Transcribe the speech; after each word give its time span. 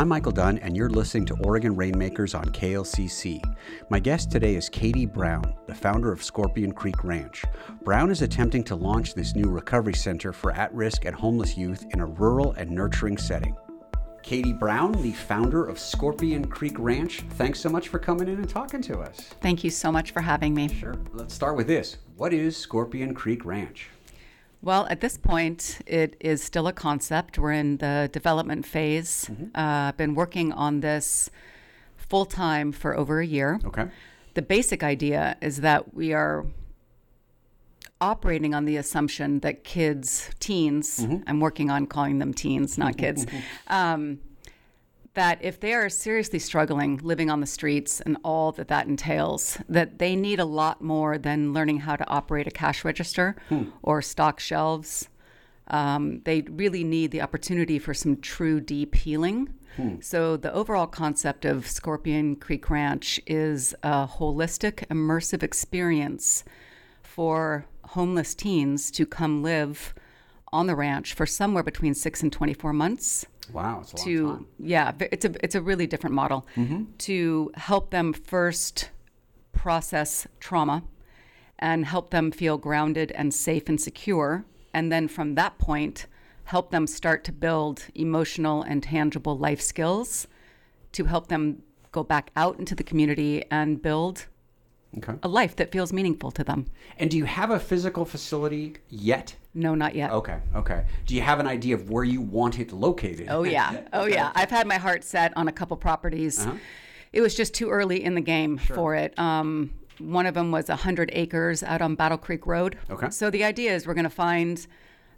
I'm 0.00 0.08
Michael 0.08 0.32
Dunn, 0.32 0.56
and 0.60 0.74
you're 0.74 0.88
listening 0.88 1.26
to 1.26 1.36
Oregon 1.44 1.76
Rainmakers 1.76 2.34
on 2.34 2.46
KLCC. 2.46 3.42
My 3.90 3.98
guest 4.00 4.30
today 4.30 4.54
is 4.54 4.70
Katie 4.70 5.04
Brown, 5.04 5.54
the 5.66 5.74
founder 5.74 6.10
of 6.10 6.22
Scorpion 6.22 6.72
Creek 6.72 7.04
Ranch. 7.04 7.44
Brown 7.82 8.10
is 8.10 8.22
attempting 8.22 8.64
to 8.64 8.76
launch 8.76 9.12
this 9.12 9.34
new 9.34 9.50
recovery 9.50 9.92
center 9.92 10.32
for 10.32 10.52
at 10.52 10.72
risk 10.72 11.04
and 11.04 11.14
homeless 11.14 11.54
youth 11.54 11.84
in 11.92 12.00
a 12.00 12.06
rural 12.06 12.52
and 12.52 12.70
nurturing 12.70 13.18
setting. 13.18 13.54
Katie 14.22 14.54
Brown, 14.54 14.92
the 15.02 15.12
founder 15.12 15.66
of 15.66 15.78
Scorpion 15.78 16.46
Creek 16.46 16.78
Ranch, 16.78 17.20
thanks 17.32 17.60
so 17.60 17.68
much 17.68 17.88
for 17.88 17.98
coming 17.98 18.26
in 18.26 18.36
and 18.36 18.48
talking 18.48 18.80
to 18.80 19.00
us. 19.00 19.20
Thank 19.42 19.62
you 19.62 19.68
so 19.68 19.92
much 19.92 20.12
for 20.12 20.22
having 20.22 20.54
me. 20.54 20.68
Sure. 20.68 20.94
Let's 21.12 21.34
start 21.34 21.58
with 21.58 21.66
this. 21.66 21.98
What 22.16 22.32
is 22.32 22.56
Scorpion 22.56 23.12
Creek 23.14 23.44
Ranch? 23.44 23.90
Well, 24.62 24.86
at 24.90 25.00
this 25.00 25.16
point, 25.16 25.80
it 25.86 26.16
is 26.20 26.42
still 26.42 26.66
a 26.66 26.72
concept. 26.72 27.38
We're 27.38 27.52
in 27.52 27.78
the 27.78 28.10
development 28.12 28.66
phase. 28.66 29.26
Mm-hmm. 29.30 29.46
Uh, 29.54 29.92
been 29.92 30.14
working 30.14 30.52
on 30.52 30.80
this 30.80 31.30
full 31.96 32.26
time 32.26 32.72
for 32.72 32.96
over 32.96 33.20
a 33.20 33.26
year. 33.26 33.58
Okay. 33.64 33.86
The 34.34 34.42
basic 34.42 34.82
idea 34.82 35.36
is 35.40 35.62
that 35.62 35.94
we 35.94 36.12
are 36.12 36.44
operating 38.00 38.54
on 38.54 38.64
the 38.64 38.76
assumption 38.76 39.40
that 39.40 39.64
kids, 39.64 40.30
teens, 40.40 41.00
Mm-hmm. 41.00 41.22
I'm 41.26 41.40
working 41.40 41.70
on 41.70 41.86
calling 41.86 42.18
them 42.18 42.32
teens, 42.34 42.78
not 42.78 42.96
kids, 42.96 43.26
um, 43.68 44.18
that 45.14 45.38
if 45.42 45.58
they 45.58 45.74
are 45.74 45.88
seriously 45.88 46.38
struggling 46.38 46.98
living 47.02 47.30
on 47.30 47.40
the 47.40 47.46
streets 47.46 48.00
and 48.00 48.16
all 48.24 48.52
that 48.52 48.68
that 48.68 48.86
entails, 48.86 49.58
that 49.68 49.98
they 49.98 50.14
need 50.14 50.38
a 50.38 50.44
lot 50.44 50.80
more 50.82 51.18
than 51.18 51.52
learning 51.52 51.80
how 51.80 51.96
to 51.96 52.08
operate 52.08 52.46
a 52.46 52.50
cash 52.50 52.84
register 52.84 53.36
or 53.82 54.00
stock 54.00 54.38
shelves. 54.38 55.08
Um, 55.68 56.20
they 56.24 56.42
really 56.42 56.84
need 56.84 57.10
the 57.10 57.22
opportunity 57.22 57.78
for 57.78 57.94
some 57.94 58.16
true 58.16 58.60
deep 58.60 58.94
healing. 58.94 59.54
So, 60.00 60.36
the 60.36 60.52
overall 60.52 60.88
concept 60.88 61.44
of 61.44 61.66
Scorpion 61.66 62.36
Creek 62.36 62.68
Ranch 62.68 63.20
is 63.26 63.74
a 63.82 64.06
holistic, 64.06 64.86
immersive 64.88 65.42
experience 65.42 66.44
for 67.02 67.66
homeless 67.84 68.34
teens 68.34 68.90
to 68.92 69.06
come 69.06 69.42
live 69.42 69.94
on 70.52 70.66
the 70.66 70.74
ranch 70.74 71.14
for 71.14 71.24
somewhere 71.24 71.62
between 71.62 71.94
six 71.94 72.22
and 72.22 72.32
24 72.32 72.72
months 72.72 73.26
Wow, 73.52 73.80
it's 73.82 74.02
to 74.04 74.46
yeah 74.58 74.92
it's 75.00 75.24
a 75.24 75.32
it's 75.44 75.54
a 75.54 75.62
really 75.62 75.86
different 75.86 76.14
model. 76.14 76.46
To 76.98 77.50
help 77.54 77.90
them 77.90 78.12
first 78.12 78.90
process 79.52 80.26
trauma 80.38 80.82
and 81.58 81.84
help 81.84 82.10
them 82.10 82.30
feel 82.30 82.56
grounded 82.56 83.12
and 83.12 83.34
safe 83.34 83.68
and 83.68 83.80
secure 83.80 84.44
and 84.72 84.90
then 84.90 85.08
from 85.08 85.34
that 85.34 85.58
point 85.58 86.06
help 86.44 86.70
them 86.70 86.86
start 86.86 87.24
to 87.24 87.32
build 87.32 87.86
emotional 87.94 88.62
and 88.62 88.82
tangible 88.82 89.36
life 89.36 89.60
skills 89.60 90.26
to 90.92 91.04
help 91.04 91.28
them 91.28 91.62
go 91.92 92.02
back 92.02 92.30
out 92.36 92.58
into 92.58 92.74
the 92.74 92.82
community 92.82 93.44
and 93.50 93.82
build 93.82 94.26
Okay. 94.98 95.14
a 95.22 95.28
life 95.28 95.54
that 95.56 95.70
feels 95.70 95.92
meaningful 95.92 96.30
to 96.32 96.42
them 96.42 96.66
And 96.98 97.10
do 97.10 97.16
you 97.16 97.24
have 97.24 97.50
a 97.50 97.60
physical 97.60 98.04
facility 98.04 98.76
yet? 98.88 99.36
no 99.54 99.74
not 99.74 99.94
yet 99.94 100.10
Okay, 100.10 100.38
okay. 100.54 100.84
Do 101.06 101.14
you 101.14 101.20
have 101.22 101.38
an 101.38 101.46
idea 101.46 101.74
of 101.76 101.90
where 101.90 102.02
you 102.04 102.20
want 102.20 102.58
it 102.58 102.72
located? 102.72 103.28
Oh 103.30 103.44
yeah, 103.44 103.82
oh 103.92 104.06
yeah. 104.06 104.32
I've 104.34 104.50
had 104.50 104.66
my 104.66 104.78
heart 104.78 105.04
set 105.04 105.32
on 105.36 105.46
a 105.48 105.52
couple 105.52 105.76
properties. 105.76 106.40
Uh-huh. 106.40 106.56
It 107.12 107.20
was 107.20 107.34
just 107.34 107.54
too 107.54 107.70
early 107.70 108.02
in 108.04 108.14
the 108.14 108.20
game 108.20 108.58
for 108.58 108.94
it. 108.94 109.16
Um, 109.18 109.72
one 109.98 110.26
of 110.26 110.34
them 110.34 110.50
was 110.50 110.68
hundred 110.68 111.10
acres 111.12 111.62
out 111.62 111.82
on 111.82 111.94
Battle 111.94 112.18
Creek 112.18 112.46
Road. 112.46 112.76
Okay. 112.88 113.10
So 113.10 113.30
the 113.30 113.44
idea 113.44 113.74
is 113.74 113.86
we're 113.86 113.94
going 113.94 114.04
to 114.04 114.10
find 114.28 114.66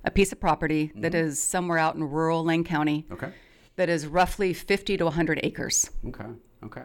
a 0.04 0.10
piece 0.10 0.32
of 0.32 0.40
property 0.40 0.90
that 0.96 1.14
is 1.14 1.38
somewhere 1.40 1.78
out 1.78 1.94
in 1.94 2.02
rural 2.04 2.44
Lane 2.44 2.64
County 2.64 3.02
Mm-hmm. 3.04 3.12
Okay. 3.14 3.32
that 3.76 3.88
is 3.88 4.06
roughly 4.06 4.52
fifty 4.54 4.96
to 4.96 5.08
hundred 5.10 5.40
acres. 5.42 5.90
Okay. 6.08 6.24
Okay. 6.64 6.84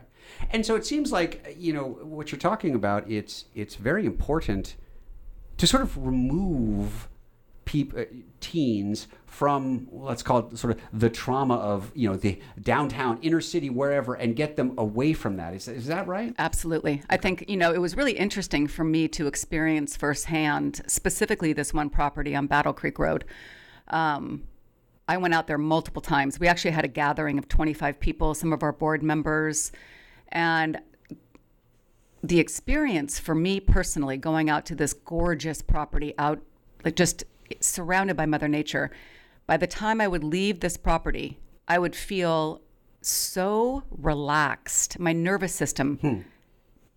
And 0.52 0.66
so 0.66 0.76
it 0.76 0.86
seems 0.86 1.12
like 1.12 1.56
you 1.58 1.74
know 1.74 2.00
what 2.02 2.32
you're 2.32 2.40
talking 2.40 2.76
about. 2.76 3.10
It's 3.10 3.46
it's 3.56 3.76
very 3.76 4.06
important 4.06 4.76
to 5.58 5.68
sort 5.68 5.84
of 5.84 5.98
remove 5.98 7.08
peop, 7.68 7.94
uh, 7.98 8.06
teens 8.40 9.08
from 9.26 9.88
let's 9.92 10.24
call 10.24 10.40
it 10.40 10.58
sort 10.58 10.74
of 10.74 10.82
the 10.94 11.10
trauma 11.10 11.56
of 11.56 11.92
you 11.94 12.10
know 12.10 12.16
the 12.16 12.42
downtown 12.62 13.20
inner 13.22 13.42
city 13.42 13.70
wherever 13.70 14.16
and 14.16 14.36
get 14.36 14.56
them 14.56 14.74
away 14.78 15.14
from 15.14 15.38
that. 15.38 15.54
Is 15.54 15.68
is 15.68 15.86
that 15.88 16.08
right? 16.08 16.34
Absolutely. 16.40 17.04
I 17.10 17.18
think, 17.18 17.46
you 17.48 17.58
know, 17.58 17.74
it 17.74 17.80
was 17.80 17.96
really 17.96 18.14
interesting 18.14 18.68
for 18.68 18.84
me 18.84 19.08
to 19.10 19.28
experience 19.28 19.96
firsthand, 19.96 20.82
specifically 20.88 21.54
this 21.54 21.74
one 21.74 21.90
property 21.90 22.36
on 22.36 22.48
Battle 22.48 22.74
Creek 22.74 22.98
Road. 22.98 23.26
Um, 23.90 24.44
I 25.08 25.18
went 25.18 25.34
out 25.34 25.48
there 25.48 25.58
multiple 25.58 26.02
times. 26.02 26.40
We 26.40 26.48
actually 26.48 26.72
had 26.72 26.86
a 26.86 26.90
gathering 26.90 27.38
of 27.38 27.48
25 27.48 28.00
people, 28.00 28.34
some 28.34 28.52
of 28.52 28.64
our 28.64 28.74
board 28.74 29.04
members, 29.04 29.72
and 30.30 30.80
the 32.24 32.40
experience 32.40 33.20
for 33.20 33.36
me 33.36 33.60
personally 33.60 34.18
going 34.18 34.50
out 34.50 34.66
to 34.66 34.76
this 34.76 34.92
gorgeous 34.94 35.62
property 35.62 36.14
out 36.18 36.42
like 36.84 36.96
just 36.96 37.24
surrounded 37.62 38.18
by 38.18 38.26
mother 38.26 38.48
nature 38.48 38.92
by 39.46 39.56
the 39.56 39.68
time 39.68 40.02
i 40.02 40.08
would 40.08 40.24
leave 40.24 40.60
this 40.60 40.78
property 40.78 41.38
i 41.68 41.78
would 41.78 41.96
feel 41.96 42.60
so 43.08 43.84
relaxed. 43.90 45.00
My 45.00 45.14
nervous 45.14 45.54
system 45.54 45.98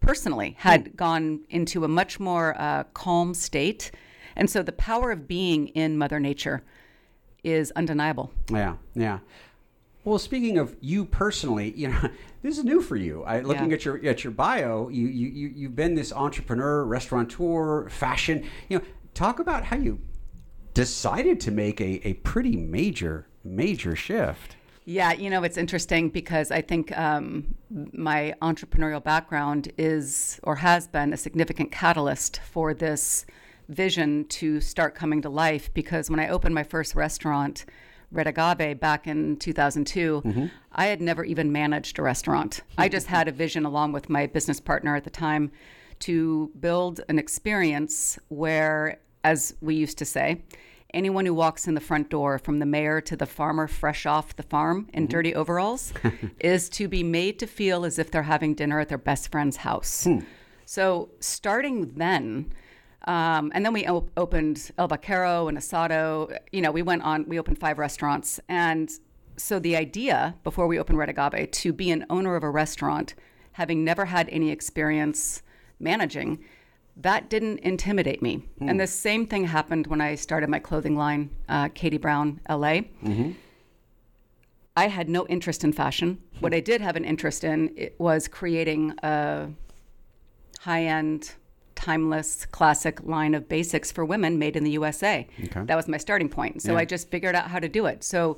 personally 0.01 0.57
had 0.59 0.97
gone 0.97 1.41
into 1.51 1.85
a 1.85 1.89
much 1.89 2.19
more 2.19 2.61
uh, 2.61 2.85
calm 2.95 3.35
state. 3.35 3.91
And 4.37 4.49
so 4.49 4.63
the 4.63 4.73
power 4.73 5.11
of 5.11 5.29
being 5.29 5.69
in 5.69 5.99
mother 5.99 6.21
nature 6.21 6.63
is 7.45 7.73
undeniable 7.77 8.31
Yeah, 8.51 8.77
yeah. 8.95 9.19
Well, 10.03 10.19
speaking 10.19 10.57
of 10.57 10.75
you 10.81 11.05
personally, 11.05 11.75
you 11.77 11.89
know, 11.89 12.01
this 12.43 12.57
is 12.57 12.65
new 12.65 12.81
for 12.81 12.97
you. 12.97 13.23
I, 13.25 13.41
looking 13.41 13.69
Yeah. 13.69 13.75
at 13.77 13.85
your 13.85 14.07
at 14.07 14.25
your 14.25 14.31
bio, 14.31 14.89
you 14.89 15.07
you 15.07 15.29
you 15.29 15.53
you've 15.55 15.77
been 15.77 15.95
this 15.95 16.11
entrepreneur, 16.11 16.85
restaurateur, 16.87 17.89
fashion. 17.91 18.45
You 18.71 18.79
know, 18.79 18.85
talk 19.13 19.41
about 19.41 19.65
how 19.65 19.77
you 19.77 20.01
decided 20.73 21.39
to 21.41 21.51
make 21.51 21.81
a, 21.83 22.01
a 22.09 22.15
pretty 22.15 22.57
major 22.57 23.27
major 23.45 23.95
shift. 23.95 24.57
Yeah, 24.87 25.13
you 25.13 25.29
know, 25.29 25.43
it's 25.45 25.59
interesting 25.59 26.09
because 26.09 26.51
I 26.51 26.63
think 26.63 26.97
um, 26.99 27.55
my 27.93 28.35
entrepreneurial 28.41 29.05
background 29.05 29.71
is 29.77 30.41
or 30.43 30.57
has 30.57 30.89
been 30.89 31.13
a 31.13 31.17
significant 31.19 31.71
catalyst 31.73 32.41
for 32.41 32.73
this 32.73 33.27
vision 33.71 34.27
to 34.27 34.61
start 34.61 34.95
coming 34.95 35.23
to 35.23 35.31
life. 35.31 35.73
Because 35.73 36.11
when 36.11 36.21
I 36.21 36.29
opened 36.29 36.55
my 36.55 36.65
first 36.65 36.95
restaurant, 36.95 37.65
Red 38.13 38.27
Agave, 38.27 38.81
back 38.81 39.07
in 39.07 39.37
2002, 39.37 40.23
mm-hmm. 40.25 40.47
I 40.73 40.87
had 40.87 41.01
never 41.01 41.25
even 41.25 41.53
managed 41.53 41.99
a 41.99 42.03
restaurant. 42.03 42.61
I 42.77 42.89
just 42.89 43.07
had 43.07 43.29
a 43.29 43.33
vision 43.33 43.65
along 43.65 43.93
with 43.93 44.09
my 44.09 44.27
business 44.27 44.61
partner 44.61 44.97
at 44.97 45.05
the 45.05 45.11
time 45.11 45.53
to 46.01 46.51
build 46.59 47.01
an 47.09 47.19
experience 47.19 48.19
where, 48.29 48.99
as 49.23 49.55
we 49.61 49.75
used 49.77 49.99
to 49.99 50.05
say, 50.05 50.43
anyone 50.93 51.27
who 51.27 51.35
walks 51.35 51.69
in 51.69 51.75
the 51.75 51.81
front 51.81 52.11
door, 52.11 52.39
from 52.39 52.59
the 52.59 52.67
mayor 52.67 53.01
to 53.03 53.17
the 53.17 53.27
farmer 53.27 53.69
fresh 53.69 54.07
off 54.07 54.35
the 54.37 54.43
farm 54.43 54.89
in 54.93 55.05
mm-hmm. 55.05 55.11
dirty 55.11 55.35
overalls, 55.35 55.93
is 56.41 56.69
to 56.71 56.89
be 56.89 57.03
made 57.03 57.39
to 57.39 57.47
feel 57.47 57.85
as 57.85 57.99
if 57.99 58.11
they're 58.11 58.23
having 58.23 58.55
dinner 58.55 58.81
at 58.81 58.89
their 58.89 58.99
best 58.99 59.31
friend's 59.31 59.59
house. 59.59 60.05
Hmm. 60.05 60.21
So, 60.65 61.11
starting 61.21 61.95
then, 61.97 62.53
um, 63.07 63.51
and 63.55 63.65
then 63.65 63.73
we 63.73 63.87
op- 63.87 64.11
opened 64.17 64.71
El 64.79 64.89
Vaquero 64.89 65.49
and 65.49 65.57
Asado. 65.57 66.37
You 66.53 66.61
know, 66.61 66.71
we 66.71 66.83
went 66.83 67.03
on, 67.03 67.27
we 67.29 67.39
opened 67.39 67.59
five 67.59 67.79
restaurants. 67.79 68.41
And 68.49 68.91
so 69.37 69.59
the 69.59 69.77
idea 69.77 70.35
before 70.45 70.67
we 70.67 70.79
opened 70.79 70.99
Red 70.99 71.09
Agave 71.09 71.51
to 71.51 71.73
be 71.73 71.91
an 71.91 72.05
owner 72.11 72.37
of 72.37 72.43
a 72.43 72.51
restaurant, 72.51 73.15
having 73.53 73.85
never 73.85 74.05
had 74.07 74.29
any 74.31 74.51
experience 74.51 75.43
managing, 75.79 76.45
that 76.97 77.31
didn't 77.31 77.61
intimidate 77.61 78.21
me. 78.21 78.45
And 78.61 78.79
the 78.79 78.87
same 78.87 79.27
thing 79.27 79.47
happened 79.47 79.87
when 79.87 80.03
I 80.03 80.15
started 80.15 80.51
my 80.51 80.59
clothing 80.59 80.97
line, 80.97 81.31
uh, 81.49 81.69
Katie 81.75 81.97
Brown 81.99 82.41
LA. 82.51 82.81
I 84.77 84.89
had 84.89 85.09
no 85.09 85.27
interest 85.27 85.65
in 85.65 85.73
fashion. 85.73 86.19
What 86.41 86.53
I 86.55 86.61
did 86.61 86.81
have 86.81 86.97
an 86.97 87.05
interest 87.05 87.45
in 87.45 87.73
it 87.77 87.95
was 87.99 88.29
creating 88.29 88.95
a 89.03 89.49
high 90.61 90.85
end, 90.85 91.33
timeless, 91.81 92.45
classic 92.47 93.03
line 93.05 93.35
of 93.35 93.49
basics 93.49 93.91
for 93.91 94.05
women 94.05 94.39
made 94.39 94.55
in 94.55 94.65
the 94.65 94.73
USA. 94.73 95.27
Okay. 95.45 95.63
That 95.65 95.77
was 95.77 95.89
my 95.89 95.97
starting 95.97 96.29
point. 96.29 96.61
So 96.63 96.73
Yeah. 96.73 96.81
I 96.81 96.85
just 96.85 97.11
figured 97.11 97.35
out 97.35 97.49
how 97.49 97.59
to 97.59 97.69
do 97.69 97.87
it. 97.87 98.05
So 98.05 98.37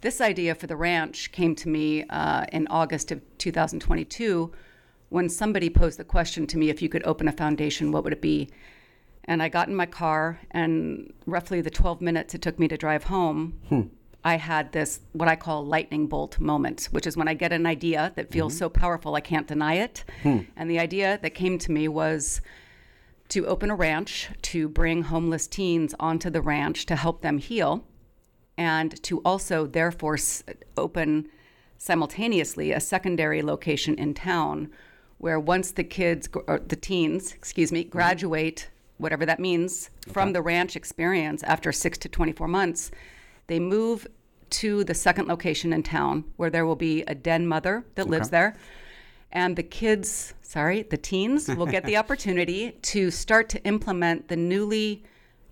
this 0.00 0.20
idea 0.20 0.54
for 0.54 0.68
the 0.68 0.76
ranch 0.76 1.32
came 1.32 1.56
to 1.56 1.68
me 1.68 2.04
uh, 2.04 2.44
in 2.52 2.68
August 2.68 3.10
of 3.10 3.20
2022 3.38 4.52
when 5.08 5.28
somebody 5.28 5.70
posed 5.70 5.98
the 5.98 6.04
question 6.04 6.46
to 6.46 6.58
me 6.58 6.70
if 6.70 6.82
you 6.82 6.88
could 6.88 7.04
open 7.04 7.28
a 7.28 7.32
foundation, 7.32 7.92
what 7.92 8.04
would 8.04 8.12
it 8.12 8.20
be? 8.20 8.48
And 9.24 9.42
I 9.42 9.48
got 9.48 9.68
in 9.68 9.74
my 9.74 9.86
car, 9.86 10.40
and 10.50 11.12
roughly 11.26 11.60
the 11.60 11.70
12 11.70 12.00
minutes 12.00 12.34
it 12.34 12.42
took 12.42 12.58
me 12.58 12.68
to 12.68 12.76
drive 12.76 13.04
home, 13.04 13.58
hmm. 13.68 13.82
I 14.24 14.36
had 14.36 14.72
this, 14.72 15.00
what 15.12 15.28
I 15.28 15.36
call 15.36 15.64
lightning 15.64 16.06
bolt 16.06 16.40
moment, 16.40 16.88
which 16.90 17.06
is 17.06 17.16
when 17.16 17.28
I 17.28 17.34
get 17.34 17.52
an 17.52 17.66
idea 17.66 18.12
that 18.16 18.30
feels 18.30 18.54
mm-hmm. 18.54 18.58
so 18.58 18.68
powerful 18.68 19.14
I 19.14 19.20
can't 19.20 19.46
deny 19.46 19.74
it. 19.74 20.04
Hmm. 20.22 20.40
And 20.56 20.70
the 20.70 20.78
idea 20.78 21.18
that 21.22 21.34
came 21.34 21.58
to 21.58 21.72
me 21.72 21.88
was 21.88 22.40
to 23.34 23.48
open 23.48 23.68
a 23.68 23.74
ranch, 23.74 24.28
to 24.42 24.68
bring 24.68 25.02
homeless 25.02 25.48
teens 25.48 25.92
onto 25.98 26.30
the 26.30 26.40
ranch 26.40 26.86
to 26.86 26.94
help 26.94 27.20
them 27.20 27.38
heal, 27.38 27.84
and 28.56 29.02
to 29.02 29.20
also, 29.24 29.66
therefore, 29.66 30.16
open 30.76 31.28
simultaneously 31.76 32.70
a 32.70 32.78
secondary 32.78 33.42
location 33.42 33.96
in 33.96 34.14
town 34.14 34.70
where 35.18 35.40
once 35.40 35.72
the 35.72 35.82
kids 35.82 36.28
or 36.46 36.60
the 36.60 36.76
teens, 36.76 37.32
excuse 37.32 37.72
me, 37.72 37.80
mm-hmm. 37.80 37.90
graduate, 37.90 38.70
whatever 38.98 39.26
that 39.26 39.40
means, 39.40 39.90
from 40.06 40.32
the 40.32 40.40
ranch 40.40 40.76
experience 40.76 41.42
after 41.42 41.72
6 41.72 41.98
to 41.98 42.08
24 42.08 42.46
months, 42.46 42.92
they 43.48 43.58
move 43.58 44.06
to 44.50 44.84
the 44.84 44.94
second 44.94 45.26
location 45.26 45.72
in 45.72 45.82
town 45.82 46.22
where 46.36 46.50
there 46.50 46.64
will 46.64 46.76
be 46.76 47.02
a 47.08 47.16
den 47.16 47.48
mother 47.48 47.84
that 47.96 48.08
lives 48.08 48.30
there. 48.30 48.54
And 49.34 49.56
the 49.56 49.64
kids, 49.64 50.32
sorry, 50.42 50.82
the 50.82 50.96
teens 50.96 51.48
will 51.48 51.66
get 51.66 51.84
the 51.84 51.96
opportunity 52.02 52.70
to 52.82 53.10
start 53.10 53.48
to 53.50 53.64
implement 53.64 54.28
the 54.28 54.36
newly 54.36 55.02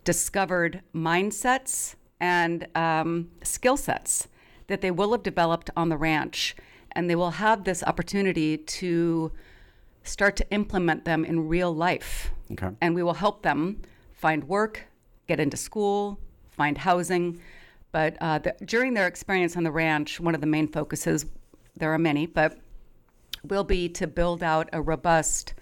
discovered 0.04 0.82
mindsets 0.94 1.96
and 2.20 2.68
um, 2.76 3.28
skill 3.42 3.76
sets 3.76 4.28
that 4.68 4.80
they 4.80 4.92
will 4.92 5.10
have 5.10 5.24
developed 5.24 5.68
on 5.76 5.88
the 5.88 5.96
ranch. 5.96 6.54
And 6.92 7.10
they 7.10 7.16
will 7.16 7.32
have 7.32 7.64
this 7.64 7.82
opportunity 7.82 8.56
to 8.56 9.32
start 10.04 10.36
to 10.36 10.50
implement 10.50 11.04
them 11.04 11.24
in 11.24 11.48
real 11.48 11.74
life. 11.74 12.30
Okay. 12.52 12.70
And 12.80 12.94
we 12.94 13.02
will 13.02 13.14
help 13.14 13.42
them 13.42 13.82
find 14.12 14.44
work, 14.44 14.86
get 15.26 15.40
into 15.40 15.56
school, 15.56 16.20
find 16.50 16.78
housing. 16.78 17.40
But 17.90 18.16
uh, 18.20 18.38
the, 18.38 18.54
during 18.64 18.94
their 18.94 19.08
experience 19.08 19.56
on 19.56 19.64
the 19.64 19.72
ranch, 19.72 20.20
one 20.20 20.34
of 20.34 20.40
the 20.40 20.46
main 20.46 20.68
focuses, 20.68 21.26
there 21.76 21.92
are 21.92 21.98
many, 21.98 22.26
but 22.26 22.58
will 23.44 23.64
be 23.64 23.88
to 23.90 24.06
build 24.06 24.42
out 24.42 24.68
a 24.72 24.80
robust 24.80 25.54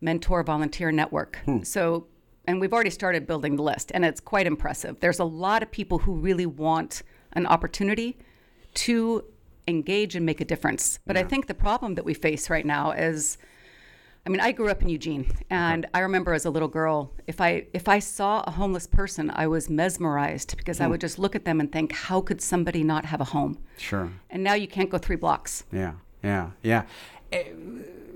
mentor 0.00 0.42
volunteer 0.42 0.92
network. 0.92 1.40
Hmm. 1.44 1.62
So, 1.62 2.06
and 2.46 2.60
we've 2.60 2.72
already 2.72 2.90
started 2.90 3.26
building 3.26 3.56
the 3.56 3.62
list, 3.62 3.90
and 3.94 4.04
it's 4.04 4.20
quite 4.20 4.46
impressive. 4.46 5.00
There's 5.00 5.18
a 5.18 5.24
lot 5.24 5.62
of 5.62 5.70
people 5.70 5.98
who 5.98 6.14
really 6.14 6.46
want 6.46 7.02
an 7.32 7.46
opportunity 7.46 8.18
to 8.74 9.24
engage 9.66 10.16
and 10.16 10.24
make 10.24 10.40
a 10.40 10.44
difference. 10.44 10.98
But 11.06 11.16
I 11.16 11.24
think 11.24 11.46
the 11.46 11.54
problem 11.54 11.94
that 11.96 12.04
we 12.04 12.14
face 12.14 12.48
right 12.48 12.64
now 12.64 12.92
is 12.92 13.38
I 14.28 14.30
mean, 14.30 14.40
I 14.40 14.52
grew 14.52 14.68
up 14.68 14.82
in 14.82 14.90
Eugene, 14.90 15.30
and 15.48 15.86
I 15.94 16.00
remember 16.00 16.34
as 16.34 16.44
a 16.44 16.50
little 16.50 16.68
girl, 16.68 17.14
if 17.26 17.40
I 17.40 17.66
if 17.72 17.88
I 17.88 17.98
saw 17.98 18.42
a 18.46 18.50
homeless 18.50 18.86
person, 18.86 19.30
I 19.34 19.46
was 19.46 19.70
mesmerized 19.70 20.54
because 20.58 20.80
I 20.80 20.84
hmm. 20.84 20.90
would 20.90 21.00
just 21.00 21.18
look 21.18 21.34
at 21.34 21.46
them 21.46 21.60
and 21.60 21.72
think, 21.72 21.92
how 21.92 22.20
could 22.20 22.42
somebody 22.42 22.84
not 22.84 23.06
have 23.06 23.22
a 23.22 23.24
home? 23.24 23.58
Sure. 23.78 24.10
And 24.28 24.44
now 24.44 24.52
you 24.52 24.68
can't 24.68 24.90
go 24.90 24.98
three 24.98 25.16
blocks. 25.16 25.64
Yeah, 25.72 25.94
yeah, 26.22 26.50
yeah. 26.62 26.84
Eh, 27.32 27.44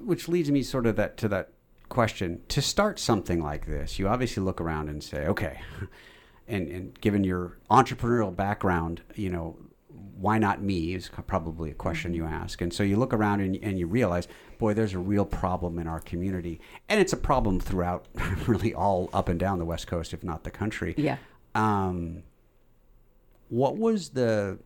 which 0.04 0.28
leads 0.28 0.50
me 0.50 0.62
sort 0.62 0.86
of 0.86 0.96
that 0.96 1.16
to 1.18 1.28
that 1.28 1.50
question. 1.88 2.40
To 2.48 2.62
start 2.62 2.98
something 2.98 3.42
like 3.42 3.66
this, 3.66 3.98
you 3.98 4.08
obviously 4.08 4.42
look 4.42 4.60
around 4.60 4.88
and 4.88 5.02
say, 5.02 5.26
okay, 5.26 5.60
and 6.48 6.68
and 6.68 7.00
given 7.00 7.24
your 7.24 7.58
entrepreneurial 7.70 8.34
background, 8.34 9.02
you 9.14 9.30
know, 9.30 9.56
why 10.22 10.38
not 10.38 10.62
me 10.62 10.94
is 10.94 11.10
probably 11.26 11.70
a 11.70 11.74
question 11.74 12.14
you 12.14 12.24
ask. 12.24 12.60
And 12.60 12.72
so 12.72 12.82
you 12.82 12.96
look 12.96 13.12
around 13.12 13.40
and, 13.40 13.58
and 13.62 13.78
you 13.78 13.86
realize, 13.86 14.28
boy, 14.58 14.72
there's 14.72 14.94
a 14.94 14.98
real 14.98 15.24
problem 15.24 15.78
in 15.78 15.88
our 15.88 16.00
community, 16.00 16.60
and 16.88 17.00
it's 17.00 17.12
a 17.12 17.16
problem 17.16 17.58
throughout, 17.58 18.06
really 18.46 18.72
all 18.72 19.10
up 19.12 19.28
and 19.28 19.38
down 19.38 19.58
the 19.58 19.64
West 19.64 19.86
Coast, 19.86 20.14
if 20.14 20.22
not 20.22 20.44
the 20.44 20.50
country. 20.50 20.94
Yeah. 20.96 21.16
Um, 21.54 22.22
what 23.48 23.76
was 23.76 24.10
the 24.10 24.58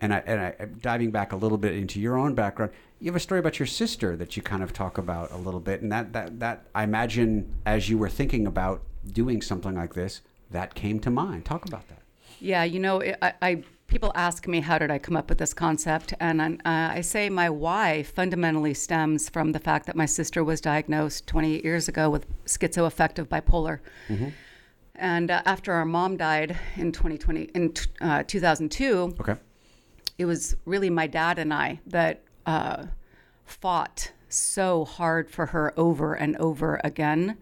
and 0.00 0.12
I 0.12 0.18
and 0.26 0.40
I 0.40 0.64
diving 0.80 1.10
back 1.10 1.32
a 1.32 1.36
little 1.36 1.58
bit 1.58 1.74
into 1.74 2.00
your 2.00 2.16
own 2.16 2.34
background. 2.34 2.72
You 3.00 3.10
have 3.10 3.16
a 3.16 3.20
story 3.20 3.40
about 3.40 3.58
your 3.58 3.66
sister 3.66 4.16
that 4.16 4.36
you 4.36 4.42
kind 4.42 4.62
of 4.62 4.72
talk 4.72 4.98
about 4.98 5.30
a 5.32 5.36
little 5.36 5.60
bit, 5.60 5.82
and 5.82 5.90
that 5.92 6.12
that 6.12 6.40
that 6.40 6.66
I 6.74 6.84
imagine 6.84 7.54
as 7.66 7.88
you 7.88 7.98
were 7.98 8.08
thinking 8.08 8.46
about 8.46 8.82
doing 9.12 9.42
something 9.42 9.74
like 9.74 9.94
this, 9.94 10.20
that 10.50 10.74
came 10.74 11.00
to 11.00 11.10
mind. 11.10 11.44
Talk 11.44 11.66
about 11.66 11.88
that. 11.88 12.00
Yeah, 12.40 12.64
you 12.64 12.80
know, 12.80 13.02
I, 13.22 13.32
I 13.42 13.62
people 13.86 14.12
ask 14.14 14.46
me 14.48 14.60
how 14.60 14.78
did 14.78 14.90
I 14.90 14.98
come 14.98 15.16
up 15.16 15.28
with 15.28 15.38
this 15.38 15.54
concept, 15.54 16.14
and 16.20 16.42
I, 16.42 16.46
uh, 16.64 16.94
I 16.96 17.00
say 17.02 17.28
my 17.30 17.48
why 17.50 18.02
fundamentally 18.02 18.74
stems 18.74 19.28
from 19.28 19.52
the 19.52 19.58
fact 19.60 19.86
that 19.86 19.96
my 19.96 20.06
sister 20.06 20.42
was 20.42 20.60
diagnosed 20.60 21.26
28 21.26 21.64
years 21.64 21.88
ago 21.88 22.10
with 22.10 22.26
schizoaffective 22.46 23.26
bipolar. 23.26 23.80
And 24.96 25.30
uh, 25.30 25.42
after 25.44 25.72
our 25.72 25.84
mom 25.84 26.16
died 26.16 26.56
in 26.76 26.92
2020, 26.92 27.42
in 27.54 27.72
t- 27.72 27.90
uh, 28.00 28.22
2002, 28.26 29.16
Okay. 29.20 29.34
It 30.18 30.26
was 30.26 30.56
really 30.64 30.90
my 30.90 31.06
dad 31.06 31.38
and 31.38 31.52
I 31.52 31.80
that 31.86 32.22
uh, 32.46 32.86
fought 33.44 34.12
so 34.28 34.84
hard 34.84 35.30
for 35.30 35.46
her 35.46 35.72
over 35.76 36.14
and 36.14 36.36
over 36.36 36.80
again 36.82 37.36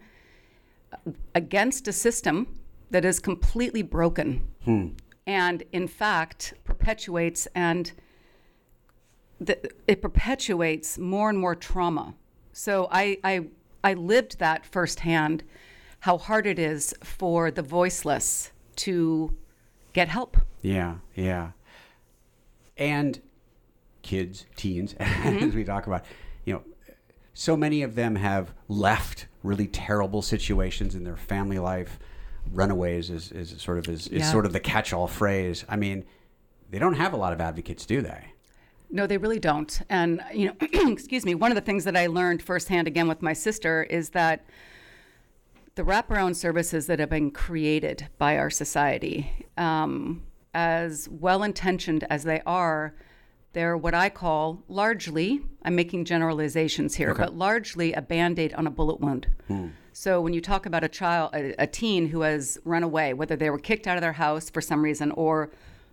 uh, 0.91 1.11
against 1.33 1.87
a 1.87 1.93
system 1.93 2.59
that 2.91 3.03
is 3.03 3.19
completely 3.19 3.81
broken 3.81 4.47
and, 5.25 5.63
in 5.71 5.87
fact, 5.87 6.53
perpetuates 6.63 7.47
and 7.55 7.91
the, 9.39 9.71
it 9.87 10.01
perpetuates 10.01 10.97
more 10.97 11.29
and 11.29 11.39
more 11.39 11.55
trauma. 11.55 12.13
So 12.51 12.87
I, 12.91 13.17
I, 13.23 13.47
I 13.83 13.93
lived 13.93 14.39
that 14.39 14.65
firsthand 14.65 15.43
how 16.01 16.17
hard 16.17 16.45
it 16.45 16.59
is 16.59 16.93
for 17.01 17.49
the 17.49 17.61
voiceless 17.61 18.51
to 18.77 19.35
get 19.93 20.07
help. 20.09 20.37
Yeah, 20.61 20.95
yeah. 21.15 21.51
And 22.77 23.21
kids, 24.01 24.45
teens, 24.55 24.95
as 24.99 25.53
we 25.53 25.63
talk 25.63 25.87
about, 25.87 26.05
you 26.45 26.53
know, 26.53 26.63
so 27.33 27.57
many 27.57 27.81
of 27.83 27.95
them 27.95 28.15
have 28.15 28.53
left 28.67 29.27
really 29.41 29.67
terrible 29.67 30.21
situations 30.21 30.95
in 30.95 31.03
their 31.03 31.17
family 31.17 31.59
life. 31.59 31.99
Runaways 32.51 33.09
is, 33.09 33.31
is 33.31 33.61
sort 33.61 33.77
of 33.79 33.87
is, 33.87 34.07
is 34.07 34.21
Yeah. 34.21 34.31
sort 34.31 34.45
of 34.45 34.53
the 34.53 34.59
catch-all 34.59 35.07
phrase. 35.07 35.65
I 35.67 35.75
mean, 35.75 36.03
they 36.69 36.79
don't 36.79 36.95
have 36.95 37.13
a 37.13 37.17
lot 37.17 37.33
of 37.33 37.41
advocates, 37.41 37.85
do 37.85 38.01
they? 38.01 38.25
No, 38.89 39.07
they 39.07 39.17
really 39.17 39.39
don't. 39.39 39.81
And, 39.89 40.21
you 40.33 40.47
know, 40.47 40.53
excuse 40.91 41.25
me, 41.25 41.33
one 41.35 41.51
of 41.51 41.55
the 41.55 41.61
things 41.61 41.83
that 41.85 41.95
I 41.97 42.07
learned 42.07 42.43
firsthand 42.43 42.87
again 42.87 43.07
with 43.07 43.21
my 43.21 43.33
sister 43.33 43.83
is 43.83 44.09
that 44.09 44.45
the 45.75 45.83
wraparound 45.83 46.35
services 46.35 46.85
that 46.87 46.99
have 46.99 47.09
been 47.09 47.31
created 47.31 48.07
by 48.19 48.37
our 48.37 48.51
society, 48.51 49.47
um, 49.57 50.21
as 50.53 51.09
well 51.09 51.43
intentioned 51.43 52.05
as 52.09 52.23
they 52.23 52.41
are, 52.45 52.93
they're 53.53 53.77
what 53.77 53.93
I 53.93 54.09
call 54.09 54.63
largely, 54.67 55.41
I'm 55.63 55.75
making 55.75 56.05
generalizations 56.05 56.95
here, 56.95 57.13
but 57.13 57.35
largely 57.35 57.93
a 57.93 58.01
band 58.01 58.39
aid 58.39 58.53
on 58.53 58.65
a 58.65 58.71
bullet 58.71 58.99
wound. 58.99 59.27
Hmm. 59.47 59.67
So 59.93 60.19
when 60.21 60.33
you 60.33 60.41
talk 60.41 60.65
about 60.65 60.83
a 60.83 60.89
child, 60.89 61.35
a, 61.35 61.53
a 61.61 61.67
teen 61.67 62.07
who 62.07 62.21
has 62.21 62.57
run 62.65 62.81
away, 62.81 63.13
whether 63.13 63.35
they 63.35 63.51
were 63.51 63.59
kicked 63.59 63.85
out 63.85 63.95
of 63.95 64.01
their 64.01 64.13
house 64.13 64.49
for 64.49 64.59
some 64.59 64.83
reason 64.83 65.11
or 65.11 65.51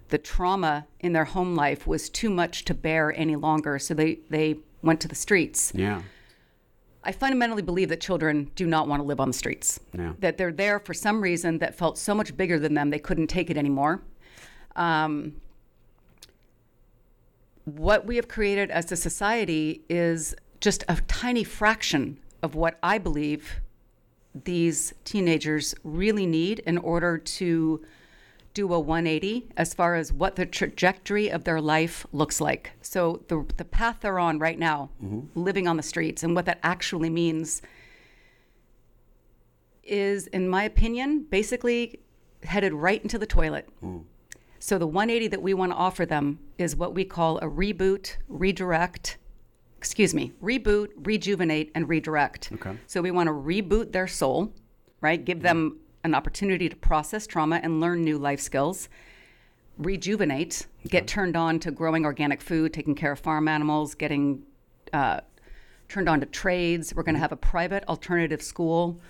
the 0.09 0.19
trauma 0.19 0.87
in 1.01 1.13
their 1.13 1.27
home 1.27 1.55
life 1.55 1.87
was 1.87 2.09
too 2.09 2.31
much 2.31 2.65
to 2.65 2.75
bear 2.75 3.13
any 3.17 3.37
longer, 3.37 3.79
so 3.79 3.95
they, 3.95 4.21
they 4.31 4.57
went 4.83 5.01
to 5.03 5.09
the 5.09 5.15
streets. 5.15 5.71
Yeah. 5.75 6.03
I 7.05 7.13
fundamentally 7.13 7.63
believe 7.63 7.89
that 7.91 8.01
children 8.01 8.51
do 8.55 8.67
not 8.67 8.89
want 8.89 9.01
to 9.01 9.07
live 9.07 9.21
on 9.21 9.29
the 9.29 9.35
streets. 9.35 9.81
Yeah. 9.97 10.15
That 10.19 10.39
they're 10.39 10.53
there 10.53 10.79
for 10.79 10.95
some 10.95 11.23
reason 11.23 11.59
that 11.59 11.75
felt 11.75 11.97
so 11.97 12.15
much 12.15 12.37
bigger 12.37 12.59
than 12.59 12.75
them, 12.75 12.91
they 12.91 12.99
couldn't 12.99 13.29
take 13.29 13.51
it 13.51 13.57
anymore. 13.57 14.03
Um, 14.81 15.35
what 17.67 18.07
we 18.07 18.17
have 18.17 18.27
created 18.27 18.71
as 18.71 18.91
a 18.91 18.97
society 18.97 19.83
is 19.89 20.35
just 20.61 20.85
a 20.89 20.97
tiny 21.07 21.45
fraction 21.45 22.19
of 22.43 22.55
what 22.55 22.79
I 22.83 22.97
believe 22.97 23.61
these 24.45 24.95
teenagers 25.05 25.75
really 25.85 26.25
need 26.25 26.61
in 26.61 26.79
order 26.79 27.19
to 27.19 27.85
do 28.55 28.73
a 28.73 28.81
180 28.81 29.49
as 29.57 29.75
far 29.75 29.95
as 29.95 30.13
what 30.13 30.37
the 30.37 30.47
trajectory 30.47 31.29
of 31.31 31.45
their 31.45 31.61
life 31.61 32.07
looks 32.13 32.41
like. 32.41 32.73
So 32.81 33.23
the 33.29 33.45
the 33.59 33.65
path 33.65 33.99
they're 34.01 34.19
on 34.19 34.39
right 34.39 34.59
now, 34.59 34.91
living 35.35 35.69
on 35.69 35.77
the 35.77 35.83
streets, 35.83 36.23
and 36.23 36.35
what 36.35 36.47
that 36.47 36.59
actually 36.63 37.11
means 37.11 37.61
is, 39.85 40.27
in 40.29 40.49
my 40.49 40.65
opinion, 40.65 41.27
basically 41.31 42.01
headed 42.45 42.73
right 42.73 43.03
into 43.03 43.19
the 43.19 43.27
toilet. 43.27 43.69
So 44.63 44.77
the 44.77 44.87
180 44.87 45.29
that 45.29 45.41
we 45.41 45.55
want 45.55 45.73
to 45.73 45.77
offer 45.77 46.05
them 46.05 46.39
is 46.59 46.77
what 46.77 46.95
we 46.95 47.03
call 47.03 47.39
a 47.39 47.47
reboot, 47.47 48.17
redirect, 48.29 49.17
excuse 49.79 50.15
me, 50.15 50.33
reboot, 50.43 50.89
rejuvenate, 50.97 51.73
and 51.75 51.89
redirect. 51.89 52.51
Okay. 52.53 52.77
So 52.87 53.01
we 53.01 53.11
want 53.11 53.29
to 53.29 53.33
reboot 53.33 53.93
their 53.93 54.07
soul, 54.07 54.53
right? 55.01 55.25
Give 55.25 55.41
them 55.41 55.79
an 56.05 56.15
opportunity 56.15 56.69
to 56.69 56.77
process 56.77 57.27
trauma 57.27 57.59
and 57.63 57.81
learn 57.81 58.05
new 58.05 58.19
life 58.19 58.39
skills. 58.39 58.91
Rejuvenate, 59.79 60.67
get 60.87 61.07
turned 61.07 61.39
on 61.39 61.59
to 61.61 61.71
growing 61.71 62.05
organic 62.05 62.43
food, 62.43 62.75
taking 62.75 62.95
care 62.95 63.13
of 63.13 63.19
farm 63.19 63.49
animals, 63.49 63.95
getting 63.95 64.43
uh, 64.93 65.21
turned 65.89 66.07
on 66.07 66.21
to 66.21 66.27
trades. 66.27 66.95
We're 66.95 67.03
going 67.03 67.15
to 67.15 67.21
have 67.21 67.33
a 67.33 67.37
private 67.37 67.89
alternative 67.89 68.43
school 68.43 69.01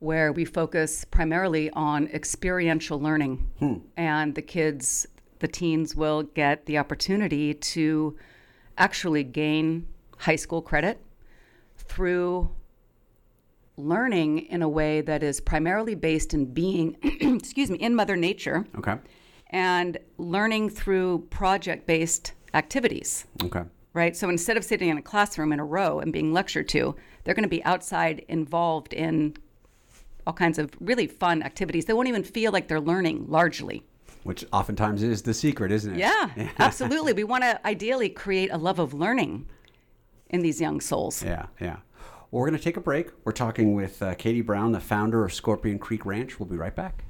where 0.00 0.32
we 0.32 0.44
focus 0.44 1.04
primarily 1.10 1.70
on 1.70 2.08
experiential 2.08 2.98
learning. 3.00 3.48
Hmm. 3.58 3.74
And 3.96 4.34
the 4.34 4.42
kids, 4.42 5.06
the 5.38 5.48
teens, 5.48 5.94
will 5.94 6.24
get 6.24 6.66
the 6.66 6.78
opportunity 6.78 7.54
to 7.54 8.16
actually 8.76 9.22
gain 9.22 9.86
high 10.18 10.36
school 10.36 10.62
credit 10.62 11.00
through 11.76 12.50
learning 13.76 14.38
in 14.46 14.62
a 14.62 14.68
way 14.68 15.00
that 15.02 15.22
is 15.22 15.40
primarily 15.40 15.94
based 15.94 16.34
in 16.34 16.46
being, 16.46 16.96
excuse 17.02 17.70
me, 17.70 17.78
in 17.78 17.94
Mother 17.94 18.16
Nature 18.16 18.66
Okay. 18.76 18.96
and 19.50 19.98
learning 20.18 20.70
through 20.70 21.26
project 21.30 21.86
based 21.86 22.32
activities. 22.54 23.26
Okay. 23.42 23.62
Right. 23.92 24.16
So 24.16 24.28
instead 24.28 24.56
of 24.56 24.64
sitting 24.64 24.88
in 24.88 24.98
a 24.98 25.02
classroom 25.02 25.52
in 25.52 25.58
a 25.60 25.64
row 25.64 25.98
and 25.98 26.12
being 26.12 26.32
lectured 26.32 26.68
to, 26.70 26.94
they're 27.24 27.34
going 27.34 27.42
to 27.42 27.48
be 27.48 27.64
outside 27.64 28.24
involved 28.28 28.92
in 28.92 29.36
all 30.26 30.32
kinds 30.32 30.58
of 30.58 30.70
really 30.80 31.06
fun 31.06 31.42
activities. 31.42 31.84
They 31.84 31.92
won't 31.92 32.08
even 32.08 32.24
feel 32.24 32.52
like 32.52 32.68
they're 32.68 32.80
learning 32.80 33.26
largely. 33.28 33.82
Which 34.22 34.44
oftentimes 34.52 35.02
is 35.02 35.22
the 35.22 35.32
secret, 35.32 35.72
isn't 35.72 35.94
it? 35.94 35.98
Yeah, 35.98 36.50
absolutely. 36.58 37.12
We 37.12 37.24
want 37.24 37.42
to 37.44 37.66
ideally 37.66 38.10
create 38.10 38.50
a 38.52 38.58
love 38.58 38.78
of 38.78 38.92
learning 38.92 39.48
in 40.28 40.40
these 40.40 40.60
young 40.60 40.80
souls. 40.80 41.22
Yeah, 41.22 41.46
yeah. 41.60 41.76
Well, 42.30 42.40
we're 42.40 42.48
going 42.48 42.58
to 42.58 42.62
take 42.62 42.76
a 42.76 42.82
break. 42.82 43.10
We're 43.24 43.32
talking 43.32 43.74
with 43.74 44.02
uh, 44.02 44.14
Katie 44.14 44.42
Brown, 44.42 44.72
the 44.72 44.80
founder 44.80 45.24
of 45.24 45.32
Scorpion 45.32 45.78
Creek 45.78 46.06
Ranch. 46.06 46.38
We'll 46.38 46.48
be 46.48 46.56
right 46.56 46.74
back. 46.74 47.04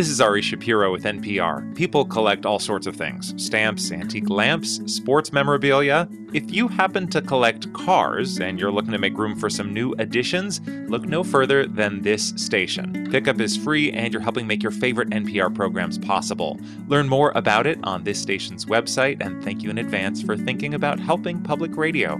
This 0.00 0.08
is 0.08 0.22
Ari 0.22 0.40
Shapiro 0.40 0.90
with 0.92 1.04
NPR. 1.04 1.76
People 1.76 2.06
collect 2.06 2.46
all 2.46 2.58
sorts 2.58 2.86
of 2.86 2.96
things 2.96 3.34
stamps, 3.36 3.92
antique 3.92 4.30
lamps, 4.30 4.80
sports 4.86 5.30
memorabilia. 5.30 6.08
If 6.32 6.50
you 6.50 6.68
happen 6.68 7.06
to 7.08 7.20
collect 7.20 7.70
cars 7.74 8.40
and 8.40 8.58
you're 8.58 8.72
looking 8.72 8.92
to 8.92 8.98
make 8.98 9.18
room 9.18 9.36
for 9.36 9.50
some 9.50 9.74
new 9.74 9.92
additions, 9.98 10.62
look 10.88 11.04
no 11.04 11.22
further 11.22 11.66
than 11.66 12.00
this 12.00 12.32
station. 12.36 13.10
Pickup 13.10 13.42
is 13.42 13.58
free 13.58 13.92
and 13.92 14.10
you're 14.10 14.22
helping 14.22 14.46
make 14.46 14.62
your 14.62 14.72
favorite 14.72 15.10
NPR 15.10 15.54
programs 15.54 15.98
possible. 15.98 16.58
Learn 16.88 17.06
more 17.06 17.32
about 17.34 17.66
it 17.66 17.78
on 17.84 18.02
this 18.02 18.18
station's 18.18 18.64
website, 18.64 19.20
and 19.20 19.44
thank 19.44 19.62
you 19.62 19.68
in 19.68 19.76
advance 19.76 20.22
for 20.22 20.34
thinking 20.34 20.72
about 20.72 20.98
helping 20.98 21.42
public 21.42 21.76
radio. 21.76 22.18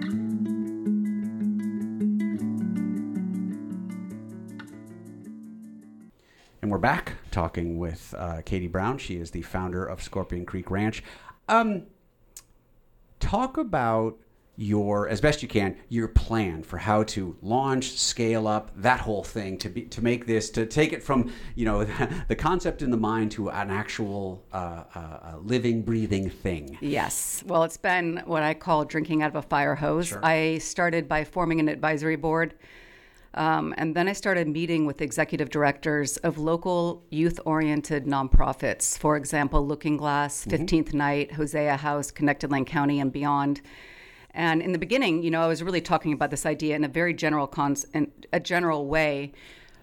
And 6.70 6.72
we're 6.76 6.78
back 6.78 7.14
talking 7.32 7.78
with 7.80 8.14
uh, 8.16 8.42
Katie 8.44 8.68
Brown. 8.68 8.96
She 8.96 9.16
is 9.16 9.32
the 9.32 9.42
founder 9.42 9.84
of 9.84 10.00
Scorpion 10.00 10.46
Creek 10.46 10.70
Ranch. 10.70 11.02
Um, 11.48 11.86
talk 13.18 13.56
about 13.56 14.20
your, 14.54 15.08
as 15.08 15.20
best 15.20 15.42
you 15.42 15.48
can, 15.48 15.76
your 15.88 16.06
plan 16.06 16.62
for 16.62 16.78
how 16.78 17.02
to 17.02 17.36
launch, 17.42 17.98
scale 17.98 18.46
up, 18.46 18.70
that 18.76 19.00
whole 19.00 19.24
thing 19.24 19.58
to 19.58 19.68
be 19.68 19.82
to 19.86 20.00
make 20.00 20.26
this 20.26 20.48
to 20.50 20.64
take 20.64 20.92
it 20.92 21.02
from 21.02 21.32
you 21.56 21.64
know 21.64 21.82
the 22.28 22.36
concept 22.36 22.82
in 22.82 22.92
the 22.92 22.96
mind 22.96 23.32
to 23.32 23.50
an 23.50 23.68
actual 23.68 24.44
uh, 24.52 24.84
uh, 24.94 25.38
living, 25.42 25.82
breathing 25.82 26.30
thing. 26.30 26.78
Yes. 26.80 27.42
Well, 27.44 27.64
it's 27.64 27.78
been 27.78 28.22
what 28.26 28.44
I 28.44 28.54
call 28.54 28.84
drinking 28.84 29.24
out 29.24 29.30
of 29.30 29.34
a 29.34 29.42
fire 29.42 29.74
hose. 29.74 30.06
Sure. 30.06 30.20
I 30.24 30.58
started 30.58 31.08
by 31.08 31.24
forming 31.24 31.58
an 31.58 31.68
advisory 31.68 32.14
board 32.14 32.54
um, 33.34 33.74
and 33.76 33.94
then 33.94 34.08
I 34.08 34.12
started 34.12 34.48
meeting 34.48 34.86
with 34.86 35.00
executive 35.00 35.50
directors 35.50 36.16
of 36.18 36.36
local 36.38 37.04
youth 37.10 37.38
oriented 37.44 38.04
nonprofits, 38.04 38.98
for 38.98 39.16
example, 39.16 39.64
Looking 39.64 39.96
Glass, 39.96 40.44
15th 40.46 40.68
mm-hmm. 40.68 40.98
Night, 40.98 41.32
Hosea 41.32 41.76
House, 41.76 42.10
Connected 42.10 42.50
Lane 42.50 42.64
County, 42.64 42.98
and 42.98 43.12
beyond. 43.12 43.60
And 44.32 44.60
in 44.62 44.72
the 44.72 44.78
beginning, 44.78 45.22
you 45.22 45.30
know, 45.30 45.42
I 45.42 45.46
was 45.46 45.62
really 45.62 45.80
talking 45.80 46.12
about 46.12 46.30
this 46.30 46.44
idea 46.44 46.74
in 46.74 46.82
a 46.82 46.88
very 46.88 47.14
general 47.14 47.46
cons- 47.46 47.86
in 47.94 48.10
a 48.32 48.40
general 48.40 48.86
way. 48.86 49.32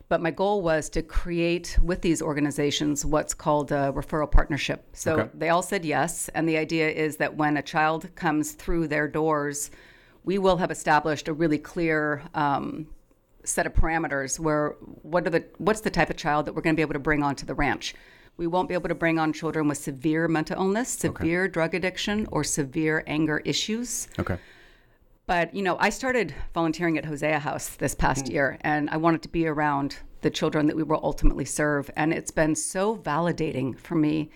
But 0.10 0.22
my 0.22 0.32
goal 0.32 0.62
was 0.62 0.90
to 0.92 1.02
create 1.02 1.78
with 1.82 2.02
these 2.02 2.22
organizations 2.22 3.04
what's 3.04 3.34
called 3.34 3.72
a 3.74 3.92
referral 3.94 4.32
partnership. 4.32 4.86
So 4.94 5.20
okay. 5.20 5.30
they 5.34 5.50
all 5.50 5.62
said 5.62 5.84
yes. 5.84 6.30
And 6.30 6.48
the 6.48 6.58
idea 6.58 6.90
is 6.90 7.18
that 7.18 7.36
when 7.36 7.58
a 7.58 7.62
child 7.62 8.14
comes 8.16 8.54
through 8.54 8.88
their 8.88 9.10
doors, 9.10 9.70
we 10.24 10.38
will 10.38 10.58
have 10.58 10.72
established 10.72 11.28
a 11.28 11.34
really 11.34 11.58
clear 11.58 12.24
um, 12.34 12.88
set 13.48 13.66
of 13.66 13.74
parameters 13.74 14.40
where 14.40 14.76
what 15.02 15.26
are 15.26 15.30
the 15.30 15.46
what's 15.58 15.82
the 15.82 15.90
type 15.90 16.10
of 16.10 16.18
child 16.18 16.46
that 16.46 16.54
we're 16.54 16.62
going 16.62 16.76
to 16.76 16.78
be 16.78 16.82
able 16.82 16.94
to 16.94 17.00
bring 17.00 17.24
onto 17.24 17.46
the 17.46 17.54
ranch. 17.54 17.96
We 18.38 18.46
won't 18.46 18.68
be 18.68 18.76
able 18.76 18.90
to 18.90 18.96
bring 18.96 19.18
on 19.18 19.34
children 19.34 19.68
with 19.68 19.80
severe 19.80 20.28
mental 20.28 20.58
illness, 20.62 20.90
severe 20.90 21.46
okay. 21.46 21.52
drug 21.52 21.74
addiction, 21.74 22.28
or 22.32 22.44
severe 22.44 23.04
anger 23.08 23.40
issues. 23.40 24.08
Okay. 24.20 24.38
But 25.26 25.54
you 25.56 25.64
know, 25.64 25.78
I 25.80 25.90
started 25.90 26.36
volunteering 26.54 26.98
at 26.98 27.06
Hosea 27.06 27.40
House 27.40 27.70
this 27.70 27.96
past 27.96 28.26
mm. 28.26 28.34
year, 28.34 28.58
and 28.62 28.90
I 28.90 28.98
wanted 28.98 29.24
to 29.24 29.30
be 29.30 29.48
around 29.48 29.98
the 30.22 30.30
children 30.30 30.68
that 30.68 30.76
we 30.76 30.84
will 30.84 31.00
ultimately 31.04 31.46
serve. 31.46 31.90
And 31.96 32.14
it's 32.14 32.32
been 32.32 32.56
so 32.56 32.96
validating 32.98 33.78
for 33.78 33.96
me 33.96 34.30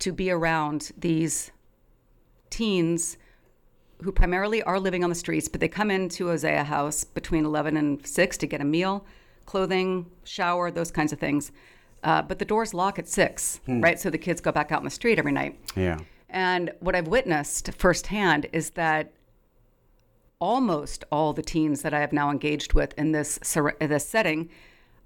to 0.00 0.12
be 0.12 0.30
around 0.30 0.92
these 0.96 1.50
teens 2.50 3.18
who 4.02 4.12
primarily 4.12 4.62
are 4.62 4.78
living 4.78 5.02
on 5.02 5.10
the 5.10 5.16
streets, 5.16 5.48
but 5.48 5.60
they 5.60 5.68
come 5.68 5.90
into 5.90 6.28
Hosea 6.28 6.64
House 6.64 7.04
between 7.04 7.44
11 7.44 7.76
and 7.76 8.06
6 8.06 8.36
to 8.38 8.46
get 8.46 8.60
a 8.60 8.64
meal, 8.64 9.04
clothing, 9.46 10.06
shower, 10.24 10.70
those 10.70 10.90
kinds 10.90 11.12
of 11.12 11.18
things. 11.18 11.52
Uh, 12.04 12.22
but 12.22 12.38
the 12.38 12.44
doors 12.44 12.72
lock 12.72 12.98
at 12.98 13.08
6, 13.08 13.60
hmm. 13.66 13.80
right? 13.80 13.98
So 13.98 14.08
the 14.10 14.18
kids 14.18 14.40
go 14.40 14.52
back 14.52 14.70
out 14.70 14.80
in 14.80 14.84
the 14.84 14.90
street 14.90 15.18
every 15.18 15.32
night. 15.32 15.58
Yeah. 15.74 15.98
And 16.28 16.70
what 16.80 16.94
I've 16.94 17.08
witnessed 17.08 17.72
firsthand 17.72 18.46
is 18.52 18.70
that 18.70 19.12
almost 20.38 21.04
all 21.10 21.32
the 21.32 21.42
teens 21.42 21.82
that 21.82 21.92
I 21.92 22.00
have 22.00 22.12
now 22.12 22.30
engaged 22.30 22.74
with 22.74 22.94
in 22.96 23.12
this, 23.12 23.38
this 23.80 24.08
setting 24.08 24.48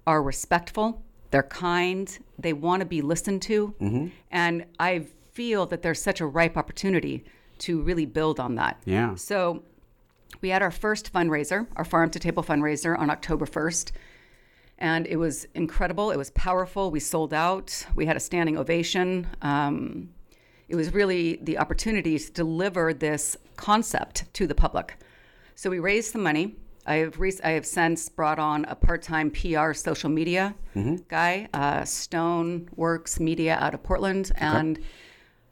are 0.05 0.21
respectful, 0.21 1.01
they're 1.31 1.41
kind, 1.41 2.19
they 2.37 2.53
want 2.53 2.81
to 2.81 2.85
be 2.85 3.01
listened 3.01 3.41
to. 3.43 3.73
Mm-hmm. 3.81 4.07
And 4.29 4.65
I 4.79 5.07
feel 5.31 5.65
that 5.67 5.81
there's 5.81 6.01
such 6.01 6.21
a 6.21 6.27
ripe 6.27 6.57
opportunity 6.57 7.23
to 7.59 7.81
really 7.81 8.05
build 8.05 8.39
on 8.39 8.55
that. 8.55 8.81
Yeah. 8.85 9.15
So 9.15 9.63
we 10.41 10.49
had 10.49 10.61
our 10.61 10.71
first 10.71 11.11
fundraiser, 11.13 11.67
our 11.75 11.85
farm 11.85 12.09
to 12.11 12.19
table 12.19 12.43
fundraiser 12.43 12.97
on 12.97 13.09
October 13.09 13.45
1st. 13.45 13.91
And 14.79 15.07
it 15.07 15.17
was 15.17 15.47
incredible. 15.53 16.11
It 16.11 16.17
was 16.17 16.31
powerful. 16.31 16.91
We 16.91 16.99
sold 16.99 17.33
out. 17.33 17.85
We 17.95 18.05
had 18.05 18.17
a 18.17 18.19
standing 18.19 18.57
ovation. 18.57 19.27
Um, 19.41 20.09
it 20.67 20.75
was 20.75 20.93
really 20.93 21.39
the 21.41 21.57
opportunity 21.59 22.17
to 22.17 22.31
deliver 22.31 22.93
this 22.93 23.37
concept 23.55 24.33
to 24.33 24.47
the 24.47 24.55
public. 24.55 24.97
So 25.55 25.69
we 25.69 25.79
raised 25.79 26.13
the 26.13 26.19
money. 26.19 26.55
I 26.85 26.95
have, 26.95 27.19
re- 27.19 27.39
I 27.43 27.51
have 27.51 27.65
since 27.65 28.09
brought 28.09 28.39
on 28.39 28.65
a 28.65 28.75
part 28.75 29.01
time 29.01 29.31
PR 29.31 29.71
social 29.73 30.09
media 30.09 30.53
mm-hmm. 30.75 30.95
guy, 31.07 31.47
uh, 31.53 31.85
Stone 31.85 32.69
Works 32.75 33.19
Media 33.19 33.57
out 33.61 33.73
of 33.73 33.83
Portland. 33.83 34.31
Okay. 34.35 34.45
And 34.45 34.79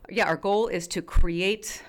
yeah, 0.10 0.26
our 0.26 0.36
goal 0.36 0.68
is 0.68 0.88
to 0.90 1.02
create 1.02 1.82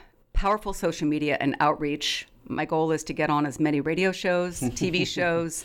powerful 0.42 0.72
social 0.72 1.06
media 1.06 1.36
and 1.40 1.54
outreach. 1.60 2.26
My 2.48 2.64
goal 2.64 2.90
is 2.90 3.04
to 3.04 3.12
get 3.12 3.30
on 3.30 3.46
as 3.46 3.60
many 3.60 3.80
radio 3.80 4.10
shows, 4.10 4.58
TV 4.80 5.06
shows, 5.06 5.64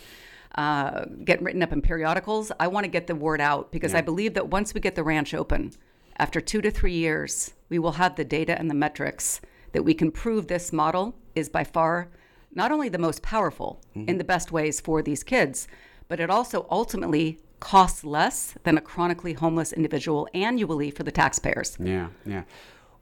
uh, 0.54 1.06
get 1.26 1.42
written 1.42 1.64
up 1.64 1.74
in 1.74 1.82
periodicals. 1.82 2.52
I 2.60 2.68
want 2.68 2.84
to 2.84 2.88
get 2.88 3.08
the 3.08 3.16
word 3.16 3.42
out 3.42 3.72
because 3.72 3.94
yeah. 3.94 3.98
I 3.98 4.02
believe 4.02 4.36
that 4.36 4.50
once 4.50 4.76
we 4.76 4.80
get 4.80 4.94
the 4.94 5.02
ranch 5.02 5.34
open, 5.34 5.72
after 6.18 6.40
two 6.40 6.62
to 6.62 6.70
three 6.70 6.94
years, 6.94 7.56
we 7.70 7.80
will 7.80 7.94
have 7.94 8.18
the 8.18 8.24
data 8.24 8.56
and 8.60 8.70
the 8.70 8.76
metrics 8.76 9.42
that 9.72 9.82
we 9.82 9.96
can 9.96 10.12
prove 10.12 10.46
this 10.46 10.72
model 10.72 11.16
is 11.34 11.50
by 11.50 11.64
far 11.64 12.10
not 12.54 12.72
only 12.72 12.88
the 12.88 13.00
most 13.00 13.24
powerful 13.24 13.82
mm-hmm. 13.96 14.08
in 14.08 14.20
the 14.20 14.24
best 14.24 14.52
ways 14.52 14.80
for 14.80 15.02
these 15.02 15.24
kids, 15.24 15.68
but 16.08 16.20
it 16.20 16.30
also 16.30 16.68
ultimately 16.70 17.40
costs 17.60 18.04
less 18.04 18.54
than 18.62 18.78
a 18.78 18.82
chronically 18.82 19.34
homeless 19.34 19.74
individual 19.74 20.28
annually 20.36 20.92
for 20.92 21.02
the 21.02 21.12
taxpayers. 21.12 21.78
Yeah, 21.80 22.10
yeah 22.28 22.44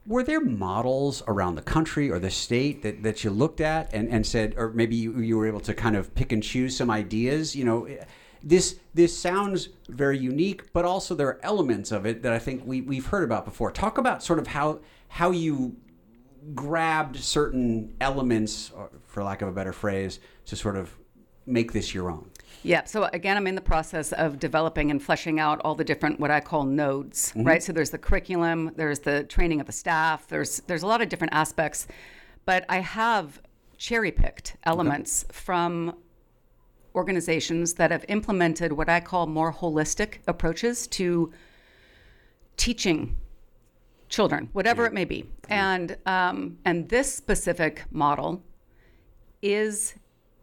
were 0.06 0.24
there 0.24 0.42
models 0.42 1.24
around 1.28 1.56
the 1.56 1.62
country 1.62 2.12
or 2.12 2.20
the 2.20 2.30
state 2.30 2.84
that, 2.84 3.02
that 3.04 3.24
you 3.24 3.32
looked 3.32 3.60
at 3.60 3.94
and, 3.94 4.08
and 4.10 4.26
said, 4.26 4.54
or 4.58 4.70
maybe 4.70 4.96
you, 4.96 5.20
you 5.20 5.38
were 5.38 5.48
able 5.48 5.60
to 5.62 5.74
kind 5.74 5.96
of 5.96 6.14
pick 6.14 6.32
and 6.32 6.44
choose 6.44 6.78
some 6.78 6.92
ideas? 6.92 7.56
You 7.56 7.66
know, 7.66 7.88
this 8.44 8.80
this 8.94 9.18
sounds 9.18 9.70
very 9.90 10.18
unique, 10.18 10.72
but 10.72 10.86
also 10.86 11.16
there 11.16 11.28
are 11.28 11.40
elements 11.42 11.92
of 11.92 12.06
it 12.06 12.22
that 12.22 12.32
I 12.32 12.40
think 12.40 12.64
we, 12.66 12.82
we've 12.82 13.08
heard 13.08 13.24
about 13.24 13.46
before. 13.46 13.72
Talk 13.72 13.98
about 13.98 14.24
sort 14.24 14.38
of 14.38 14.48
how 14.48 14.80
how 15.08 15.32
you 15.32 15.76
grabbed 16.54 17.18
certain 17.18 17.96
elements, 18.00 18.72
for 19.08 19.24
lack 19.24 19.42
of 19.42 19.48
a 19.48 19.52
better 19.52 19.74
phrase, 19.74 20.20
to 20.46 20.56
sort 20.56 20.76
of 20.76 20.96
make 21.46 21.72
this 21.72 21.94
your 21.94 22.10
own. 22.10 22.30
Yeah. 22.66 22.84
So 22.86 23.04
again, 23.14 23.38
I'm 23.38 23.46
in 23.46 23.54
the 23.54 23.62
process 23.62 24.12
of 24.12 24.40
developing 24.40 24.90
and 24.90 25.02
fleshing 25.02 25.40
out 25.40 25.62
all 25.64 25.76
the 25.76 25.84
different 25.84 26.20
what 26.20 26.32
I 26.32 26.40
call 26.40 26.64
nodes, 26.64 27.30
mm-hmm. 27.30 27.44
right? 27.44 27.62
So 27.62 27.72
there's 27.72 27.92
the 27.92 28.00
curriculum, 28.00 28.72
there's 28.76 29.00
the 29.00 29.24
training 29.24 29.60
of 29.60 29.68
the 29.68 29.72
staff, 29.72 30.28
there's 30.28 30.62
there's 30.62 30.82
a 30.82 30.88
lot 30.88 31.02
of 31.02 31.10
different 31.10 31.34
aspects, 31.34 31.88
but 32.46 32.66
I 32.68 32.80
have 32.80 33.40
cherry 33.78 34.12
picked 34.12 34.58
elements 34.64 35.26
okay. 35.26 35.34
from 35.34 35.96
organizations 36.96 37.76
that 37.76 37.92
have 37.92 38.04
implemented 38.08 38.72
what 38.72 38.90
I 38.90 39.00
call 39.00 39.28
more 39.28 39.54
holistic 39.54 40.20
approaches 40.28 40.88
to 40.88 41.32
teaching 42.58 43.18
children, 44.10 44.50
whatever 44.54 44.84
yeah. 44.84 44.88
it 44.88 44.94
may 44.94 45.06
be, 45.06 45.22
mm-hmm. 45.22 45.54
and 45.54 45.98
um, 46.08 46.58
and 46.66 46.90
this 46.90 47.14
specific 47.14 47.84
model 47.92 48.42
is 49.44 49.94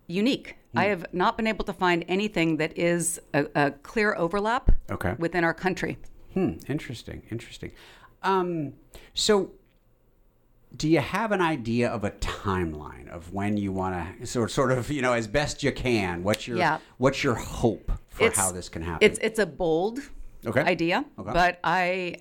unique 0.07 0.57
Hmm. 0.73 0.79
I 0.79 0.85
have 0.85 1.07
not 1.13 1.37
been 1.37 1.47
able 1.47 1.65
to 1.65 1.73
find 1.73 2.05
anything 2.09 2.57
that 2.57 2.77
is 2.79 3.21
a, 3.35 3.47
a 3.55 3.71
clear 3.71 4.15
overlap 4.17 4.71
okay. 4.91 5.15
within 5.19 5.45
our 5.45 5.55
country. 5.55 5.99
Hmm. 6.35 6.53
Interesting. 6.69 7.23
Interesting. 7.31 7.73
Um, 8.23 8.75
so, 9.15 9.53
do 10.75 10.89
you 10.89 11.01
have 11.01 11.33
an 11.33 11.43
idea 11.43 11.91
of 11.91 12.05
a 12.05 12.13
timeline 12.13 13.09
of 13.09 13.33
when 13.33 13.59
you 13.59 13.73
want 13.73 14.21
to 14.21 14.27
sort 14.27 14.51
sort 14.51 14.73
of 14.73 14.91
you 14.91 15.03
know 15.03 15.13
as 15.13 15.27
best 15.27 15.63
you 15.63 15.73
can? 15.73 16.23
What's 16.23 16.49
your 16.49 16.57
yeah. 16.57 16.79
what's 16.99 17.23
your 17.23 17.35
hope 17.35 17.93
for 18.09 18.27
it's, 18.27 18.39
how 18.39 18.53
this 18.53 18.69
can 18.69 18.83
happen? 18.83 19.07
It's 19.07 19.19
it's 19.21 19.39
a 19.39 19.47
bold 19.47 20.01
Okay. 20.45 20.61
idea, 20.63 21.05
Okay. 21.19 21.33
but 21.33 21.61
I 21.63 22.17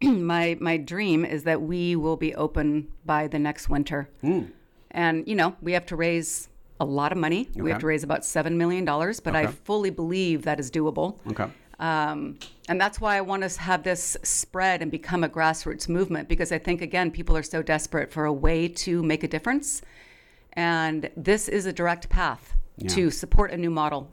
my 0.02 0.56
my 0.60 0.76
dream 0.76 1.24
is 1.24 1.42
that 1.44 1.60
we 1.60 1.96
will 1.96 2.16
be 2.16 2.34
open 2.34 2.88
by 3.04 3.28
the 3.28 3.38
next 3.38 3.68
winter. 3.68 4.08
Hmm. 4.20 4.44
And 4.90 5.26
you 5.26 5.34
know, 5.34 5.56
we 5.60 5.72
have 5.72 5.84
to 5.86 5.96
raise 5.96 6.48
a 6.80 6.84
lot 6.84 7.12
of 7.12 7.18
money. 7.18 7.48
We 7.54 7.70
have 7.70 7.80
to 7.80 7.86
raise 7.86 8.02
about 8.04 8.24
seven 8.24 8.56
million 8.58 8.84
dollars, 8.84 9.20
but 9.20 9.34
I 9.36 9.46
fully 9.46 9.90
believe 9.90 10.42
that 10.42 10.58
is 10.60 10.70
doable. 10.70 11.18
Okay. 11.30 11.50
Um, 11.80 12.38
and 12.68 12.80
that's 12.80 13.00
why 13.00 13.16
I 13.16 13.20
want 13.20 13.48
to 13.48 13.60
have 13.60 13.84
this 13.84 14.16
spread 14.24 14.82
and 14.82 14.90
become 14.90 15.22
a 15.22 15.28
grassroots 15.28 15.88
movement 15.88 16.28
because 16.28 16.50
I 16.50 16.58
think, 16.58 16.82
again, 16.82 17.10
people 17.12 17.36
are 17.36 17.42
so 17.42 17.62
desperate 17.62 18.10
for 18.12 18.24
a 18.24 18.32
way 18.32 18.66
to 18.68 19.02
make 19.02 19.22
a 19.22 19.28
difference. 19.28 19.82
And 20.54 21.08
this 21.16 21.48
is 21.48 21.66
a 21.66 21.72
direct 21.72 22.08
path 22.08 22.54
to 22.88 23.10
support 23.10 23.52
a 23.52 23.56
new 23.56 23.70
model. 23.70 24.10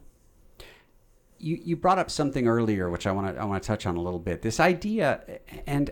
you, 1.39 1.60
you 1.63 1.75
brought 1.75 2.00
up 2.00 2.10
something 2.10 2.48
earlier, 2.48 2.89
which 2.89 3.05
I 3.07 3.12
want 3.12 3.36
to 3.36 3.41
I 3.41 3.45
want 3.45 3.62
to 3.62 3.67
touch 3.67 3.86
on 3.86 3.95
a 3.95 4.01
little 4.01 4.19
bit. 4.19 4.41
This 4.41 4.60
idea, 4.60 5.22
and 5.67 5.91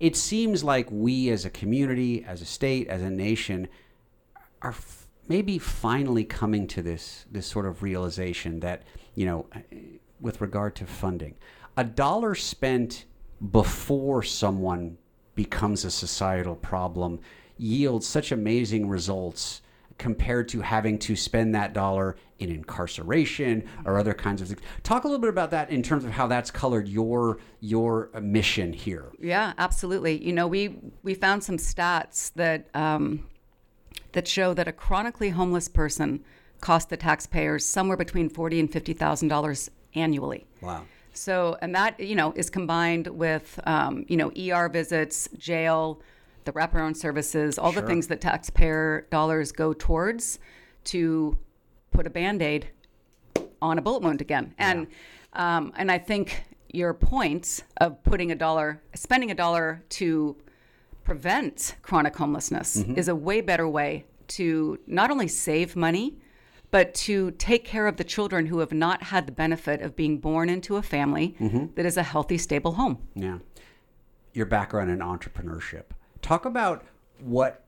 it 0.00 0.16
seems 0.16 0.64
like 0.64 0.88
we 0.90 1.30
as 1.30 1.44
a 1.44 1.50
community, 1.50 2.24
as 2.24 2.42
a 2.42 2.44
state, 2.44 2.88
as 2.88 3.02
a 3.02 3.10
nation, 3.10 3.68
are 4.62 4.74
maybe 5.28 5.58
finally 5.58 6.24
coming 6.24 6.66
to 6.68 6.82
this 6.82 7.26
this 7.30 7.46
sort 7.46 7.66
of 7.66 7.82
realization 7.82 8.60
that 8.60 8.82
you 9.14 9.26
know, 9.26 9.46
with 10.20 10.40
regard 10.40 10.74
to 10.76 10.86
funding, 10.86 11.34
a 11.76 11.84
dollar 11.84 12.34
spent 12.34 13.04
before 13.52 14.22
someone 14.22 14.96
becomes 15.34 15.84
a 15.84 15.90
societal 15.90 16.54
problem 16.54 17.20
yields 17.56 18.06
such 18.06 18.32
amazing 18.32 18.88
results 18.88 19.62
compared 19.98 20.48
to 20.48 20.60
having 20.60 20.98
to 20.98 21.14
spend 21.14 21.54
that 21.54 21.72
dollar 21.72 22.16
in 22.40 22.50
incarceration 22.50 23.64
or 23.84 23.96
other 23.96 24.12
kinds 24.12 24.42
of 24.42 24.48
things. 24.48 24.60
Talk 24.82 25.04
a 25.04 25.06
little 25.06 25.20
bit 25.20 25.30
about 25.30 25.52
that 25.52 25.70
in 25.70 25.82
terms 25.82 26.04
of 26.04 26.10
how 26.10 26.26
that's 26.26 26.50
colored 26.50 26.88
your 26.88 27.38
your 27.60 28.10
mission 28.20 28.72
here. 28.72 29.12
Yeah, 29.20 29.52
absolutely. 29.56 30.24
You 30.24 30.32
know, 30.32 30.48
we 30.48 30.76
we 31.04 31.14
found 31.14 31.44
some 31.44 31.58
stats 31.58 32.32
that 32.34 32.68
um, 32.74 33.24
that 34.14 34.26
show 34.26 34.54
that 34.54 34.66
a 34.66 34.72
chronically 34.72 35.30
homeless 35.30 35.68
person 35.68 36.24
cost 36.60 36.88
the 36.88 36.96
taxpayers 36.96 37.64
somewhere 37.64 37.96
between 37.96 38.28
forty 38.28 38.58
and 38.58 38.72
fifty 38.72 38.92
thousand 38.92 39.28
dollars 39.28 39.70
annually. 39.94 40.46
Wow. 40.60 40.84
So, 41.12 41.56
and 41.62 41.74
that 41.74 42.00
you 42.00 42.16
know 42.16 42.32
is 42.34 42.50
combined 42.50 43.06
with 43.06 43.60
um, 43.64 44.04
you 44.08 44.16
know 44.16 44.32
ER 44.36 44.68
visits, 44.68 45.28
jail, 45.36 46.00
the 46.44 46.52
wraparound 46.52 46.96
services, 46.96 47.58
all 47.58 47.72
the 47.72 47.82
things 47.82 48.06
that 48.08 48.20
taxpayer 48.20 49.06
dollars 49.10 49.52
go 49.52 49.72
towards 49.72 50.38
to 50.84 51.38
put 51.90 52.06
a 52.06 52.10
band 52.10 52.42
aid 52.42 52.68
on 53.62 53.78
a 53.78 53.82
bullet 53.82 54.02
wound 54.02 54.20
again. 54.20 54.54
And 54.58 54.86
um, 55.34 55.72
and 55.76 55.90
I 55.90 55.98
think 55.98 56.44
your 56.72 56.92
point 56.92 57.62
of 57.78 58.02
putting 58.02 58.32
a 58.32 58.34
dollar, 58.34 58.82
spending 58.94 59.30
a 59.30 59.34
dollar 59.34 59.82
to 59.90 60.36
prevent 61.04 61.76
chronic 61.82 62.16
homelessness 62.16 62.76
is 62.96 63.08
a 63.08 63.14
way 63.14 63.40
better 63.40 63.68
way 63.68 64.04
to 64.28 64.78
not 64.86 65.10
only 65.10 65.28
save 65.28 65.76
money, 65.76 66.16
but 66.70 66.92
to 66.94 67.30
take 67.32 67.64
care 67.64 67.86
of 67.86 67.96
the 67.98 68.04
children 68.04 68.46
who 68.46 68.58
have 68.58 68.72
not 68.72 69.04
had 69.04 69.26
the 69.26 69.32
benefit 69.32 69.80
of 69.80 69.94
being 69.94 70.18
born 70.18 70.48
into 70.48 70.76
a 70.76 70.82
family 70.82 71.36
that 71.76 71.86
is 71.86 71.96
a 71.96 72.02
healthy, 72.02 72.38
stable 72.38 72.72
home. 72.72 72.98
Yeah. 73.14 73.38
Your 74.32 74.46
background 74.46 74.90
in 74.90 74.98
entrepreneurship. 74.98 75.84
Talk 76.22 76.44
about 76.46 76.84
what 77.20 77.64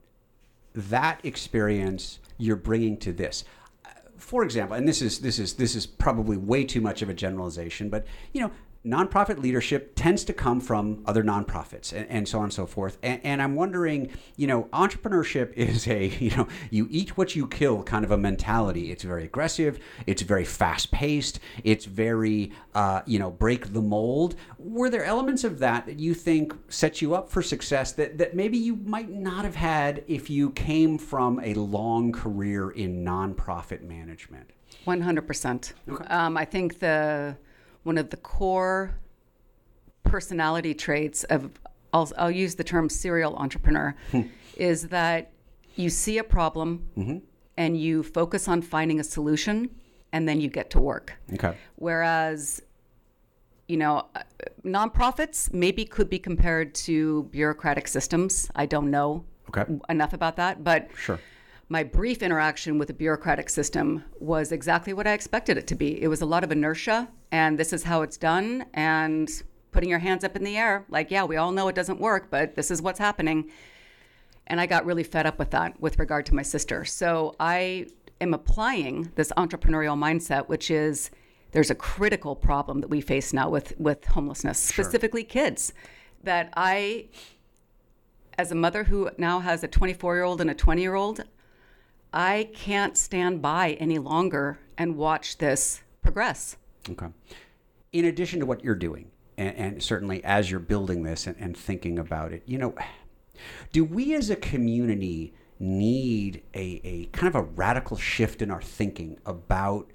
that 0.75 1.21
experience 1.25 2.19
you're 2.39 2.57
bringing 2.57 2.97
to 2.99 3.13
this. 3.13 3.45
Uh, 3.85 3.91
For 4.17 4.43
example, 4.43 4.77
and 4.77 4.89
this 4.89 5.01
is 5.01 5.21
this 5.21 5.39
is 5.39 5.55
this 5.55 5.75
is 5.77 5.87
probably 5.87 6.37
way 6.37 6.65
too 6.65 6.81
much 6.81 7.01
of 7.03 7.09
a 7.09 7.15
generalization, 7.15 7.89
but 7.89 8.07
you 8.33 8.41
know, 8.41 8.51
nonprofit 8.87 9.43
leadership 9.43 9.93
tends 9.97 10.25
to 10.25 10.33
come 10.33 10.61
from 10.61 11.03
other 11.07 11.25
nonprofits 11.25 11.93
and, 11.93 12.09
and 12.09 12.29
so 12.29 12.39
on 12.39 12.45
and 12.45 12.53
so 12.53 12.67
forth. 12.67 12.99
And, 13.03 13.21
and 13.25 13.43
I'm 13.43 13.57
wondering, 13.57 14.13
you 14.37 14.47
know, 14.47 14.65
entrepreneurship 14.73 15.53
is 15.57 15.89
a, 15.89 16.07
you 16.07 16.31
know, 16.37 16.47
you 16.71 16.87
eat 16.91 17.17
what 17.17 17.35
you 17.35 17.47
kill 17.49 17.83
kind 17.83 18.05
of 18.05 18.11
a 18.11 18.17
mentality. 18.17 18.93
It's 18.93 19.03
very 19.03 19.25
aggressive. 19.25 19.79
It's 20.07 20.23
very 20.23 20.45
fast 20.45 20.93
paced. 20.93 21.41
It's 21.65 21.85
very, 21.85 22.53
uh, 22.75 23.03
you 23.07 23.19
know, 23.19 23.31
break 23.31 23.73
the 23.73 23.83
mold. 23.83 24.37
Were 24.59 24.89
there 24.89 25.05
elements 25.05 25.43
of 25.45 25.59
that 25.59 25.87
that 25.87 25.99
you 25.99 26.15
think 26.15 26.55
set 26.69 27.03
you 27.03 27.15
up 27.15 27.29
for 27.29 27.43
success 27.43 27.93
that, 27.93 28.19
that 28.19 28.35
maybe 28.37 28.57
you 28.57 28.77
might 28.77 29.11
not 29.11 29.45
have 29.45 29.57
had 29.57 30.05
if 30.07 30.31
you 30.31 30.51
came 30.51 30.99
from 30.99 31.41
a 31.41 31.55
long 31.55 32.13
career 32.13 32.71
in 32.71 33.05
nonprofit 33.05 33.83
management? 33.83 34.51
One 34.85 35.01
hundred 35.01 35.27
percent. 35.27 35.73
Um, 36.09 36.37
I 36.37 36.45
think 36.45 36.79
the 36.79 37.37
one 37.87 37.97
of 37.97 38.11
the 38.11 38.17
core 38.17 38.97
personality 40.03 40.75
traits 40.75 41.23
of 41.25 41.51
I'll, 41.93 42.11
I'll 42.19 42.31
use 42.31 42.57
the 42.57 42.65
term 42.65 42.89
serial 42.89 43.37
entrepreneur 43.37 43.95
is 44.57 44.89
that 44.89 45.31
you 45.77 45.89
see 45.89 46.19
a 46.19 46.25
problem 46.25 46.69
and 47.57 47.81
you 47.81 48.03
focus 48.03 48.49
on 48.49 48.61
finding 48.61 48.99
a 49.01 49.05
solution 49.05 49.71
and 50.13 50.29
then 50.29 50.41
you 50.41 50.49
get 50.49 50.69
to 50.71 50.81
work. 50.81 51.15
Okay. 51.35 51.57
Whereas, 51.77 52.61
you 53.69 53.77
know, 53.77 54.07
uh, 54.17 54.23
nonprofits 54.65 55.53
maybe 55.53 55.85
could 55.85 56.11
be 56.11 56.19
compared 56.19 56.75
to 56.87 57.25
bureaucratic 57.31 57.87
systems. 57.89 58.51
I 58.57 58.67
don't 58.67 58.91
know 58.91 59.25
Okay. 59.51 59.65
enough 59.89 60.13
about 60.13 60.37
that, 60.37 60.65
but 60.65 60.89
Sure. 60.97 61.21
My 61.69 61.83
brief 61.83 62.23
interaction 62.23 62.79
with 62.79 62.89
the 62.89 62.95
bureaucratic 62.95 63.51
system 63.51 64.05
was 64.21 64.53
exactly 64.53 64.93
what 64.93 65.07
I 65.07 65.13
expected 65.13 65.59
it 65.59 65.67
to 65.69 65.75
be. 65.75 66.01
It 66.01 66.09
was 66.09 66.21
a 66.21 66.27
lot 66.27 66.45
of 66.45 66.53
inertia, 66.53 67.09
and 67.33 67.59
this 67.59 67.73
is 67.73 67.83
how 67.83 68.03
it's 68.03 68.17
done, 68.17 68.67
and 68.75 69.29
putting 69.73 69.91
your 69.91 69.99
hands 69.99 70.23
up 70.23 70.37
in 70.37 70.45
the 70.45 70.57
air, 70.57 70.87
like, 70.89 71.11
yeah, 71.11 71.25
we 71.25 71.37
all 71.37 71.51
know 71.51 71.67
it 71.69 71.75
doesn't 71.75 72.01
work, 72.01 72.29
but 72.31 72.55
this 72.55 72.71
is 72.71 72.81
what's 72.81 73.01
happening. 73.01 73.51
And 74.47 74.61
I 74.61 74.67
got 74.67 74.87
really 74.87 75.03
fed 75.03 75.27
up 75.27 75.41
with 75.41 75.51
that 75.51 75.81
with 75.81 75.99
regard 75.99 76.25
to 76.27 76.35
my 76.35 76.43
sister. 76.43 76.85
So 76.85 77.35
I 77.41 77.89
am 78.21 78.33
applying 78.33 79.11
this 79.17 79.33
entrepreneurial 79.37 79.99
mindset, 79.99 80.49
which 80.49 80.71
is 80.71 81.11
there's 81.51 81.71
a 81.71 81.75
critical 81.75 82.37
problem 82.37 82.81
that 82.81 82.89
we 82.89 83.01
face 83.01 83.33
now 83.33 83.51
with, 83.51 83.79
with 83.79 84.05
homelessness, 84.05 84.59
specifically 84.59 85.25
kids, 85.25 85.73
that 86.23 86.53
I, 86.57 87.09
as 88.39 88.53
a 88.53 88.55
mother 88.55 88.85
who 88.85 89.11
now 89.19 89.41
has 89.41 89.65
a 89.65 89.69
24 89.69 90.15
year 90.15 90.25
old 90.25 90.41
and 90.41 90.49
a 90.49 90.55
20 90.55 90.81
year 90.81 90.95
old, 90.95 91.25
I 92.17 92.49
can't 92.55 92.97
stand 92.97 93.43
by 93.43 93.73
any 93.73 93.99
longer 93.99 94.59
and 94.79 94.97
watch 94.97 95.37
this 95.37 95.83
progress. 96.01 96.57
Okay. 96.89 97.09
In 97.93 98.07
addition 98.07 98.41
to 98.41 98.47
what 98.47 98.65
you're 98.65 98.75
doing, 98.75 99.11
and, 99.37 99.55
and 99.55 99.83
certainly 99.83 100.25
as 100.25 100.51
you're 100.51 100.59
building 100.59 101.03
this 101.03 101.27
and, 101.27 101.37
and 101.39 101.55
thinking 101.55 101.99
about 101.99 102.33
it, 102.33 102.43
you 102.47 102.57
know, 102.57 102.75
do 103.71 103.85
we 103.85 104.15
as 104.15 104.31
a 104.31 104.37
community 104.37 105.35
need 105.59 106.43
a, 106.55 106.81
a 106.85 107.05
kind 107.13 107.29
of 107.29 107.35
a 107.35 107.43
radical 107.43 107.99
shift 107.99 108.41
in 108.41 108.51
our 108.51 108.63
thinking 108.63 109.19
about 109.27 109.91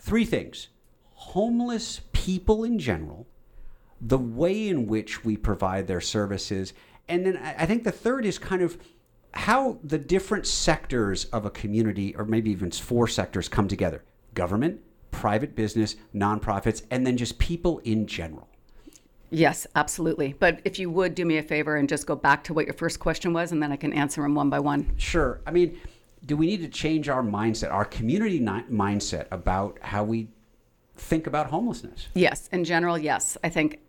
three 0.00 0.24
things 0.24 0.68
homeless 1.12 2.00
people 2.12 2.64
in 2.64 2.80
general, 2.80 3.28
the 4.00 4.18
way 4.18 4.66
in 4.66 4.88
which 4.88 5.24
we 5.24 5.36
provide 5.36 5.86
their 5.86 6.00
services, 6.00 6.72
and 7.08 7.24
then 7.24 7.36
I 7.36 7.62
I 7.62 7.66
think 7.66 7.84
the 7.84 7.92
third 7.92 8.26
is 8.26 8.38
kind 8.40 8.62
of 8.62 8.76
how 9.34 9.78
the 9.84 9.98
different 9.98 10.46
sectors 10.46 11.26
of 11.26 11.44
a 11.44 11.50
community, 11.50 12.14
or 12.16 12.24
maybe 12.24 12.50
even 12.50 12.70
four 12.70 13.06
sectors, 13.06 13.48
come 13.48 13.68
together 13.68 14.02
government, 14.34 14.80
private 15.10 15.56
business, 15.56 15.96
nonprofits, 16.14 16.82
and 16.90 17.06
then 17.06 17.16
just 17.16 17.38
people 17.38 17.78
in 17.80 18.06
general. 18.06 18.46
Yes, 19.30 19.66
absolutely. 19.74 20.34
But 20.38 20.60
if 20.64 20.78
you 20.78 20.90
would 20.90 21.14
do 21.14 21.24
me 21.24 21.38
a 21.38 21.42
favor 21.42 21.76
and 21.76 21.88
just 21.88 22.06
go 22.06 22.14
back 22.14 22.44
to 22.44 22.54
what 22.54 22.66
your 22.66 22.74
first 22.74 22.98
question 23.00 23.32
was, 23.32 23.52
and 23.52 23.62
then 23.62 23.72
I 23.72 23.76
can 23.76 23.92
answer 23.92 24.22
them 24.22 24.34
one 24.34 24.48
by 24.48 24.60
one. 24.60 24.90
Sure. 24.96 25.40
I 25.46 25.50
mean, 25.50 25.78
do 26.24 26.36
we 26.36 26.46
need 26.46 26.60
to 26.62 26.68
change 26.68 27.08
our 27.08 27.22
mindset, 27.22 27.72
our 27.72 27.84
community 27.84 28.38
ni- 28.38 28.64
mindset 28.70 29.26
about 29.30 29.78
how 29.82 30.04
we 30.04 30.28
think 30.96 31.26
about 31.26 31.48
homelessness? 31.48 32.08
Yes, 32.14 32.48
in 32.52 32.64
general, 32.64 32.96
yes. 32.96 33.36
I 33.44 33.48
think 33.48 33.80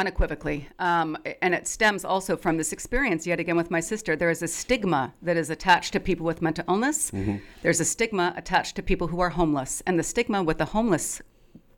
unequivocally. 0.00 0.68
Um, 0.78 1.16
and 1.42 1.54
it 1.54 1.68
stems 1.68 2.04
also 2.04 2.36
from 2.36 2.56
this 2.56 2.72
experience, 2.72 3.26
yet 3.26 3.38
again, 3.38 3.56
with 3.56 3.70
my 3.70 3.80
sister. 3.80 4.16
There 4.16 4.30
is 4.30 4.42
a 4.42 4.48
stigma 4.48 5.14
that 5.22 5.36
is 5.36 5.50
attached 5.50 5.92
to 5.92 6.00
people 6.00 6.26
with 6.26 6.40
mental 6.42 6.64
illness. 6.68 7.10
Mm-hmm. 7.10 7.36
There's 7.62 7.80
a 7.80 7.84
stigma 7.84 8.32
attached 8.36 8.74
to 8.76 8.82
people 8.82 9.06
who 9.08 9.20
are 9.20 9.30
homeless. 9.30 9.82
And 9.86 9.98
the 9.98 10.02
stigma 10.02 10.42
with 10.42 10.58
the 10.58 10.64
homeless 10.64 11.22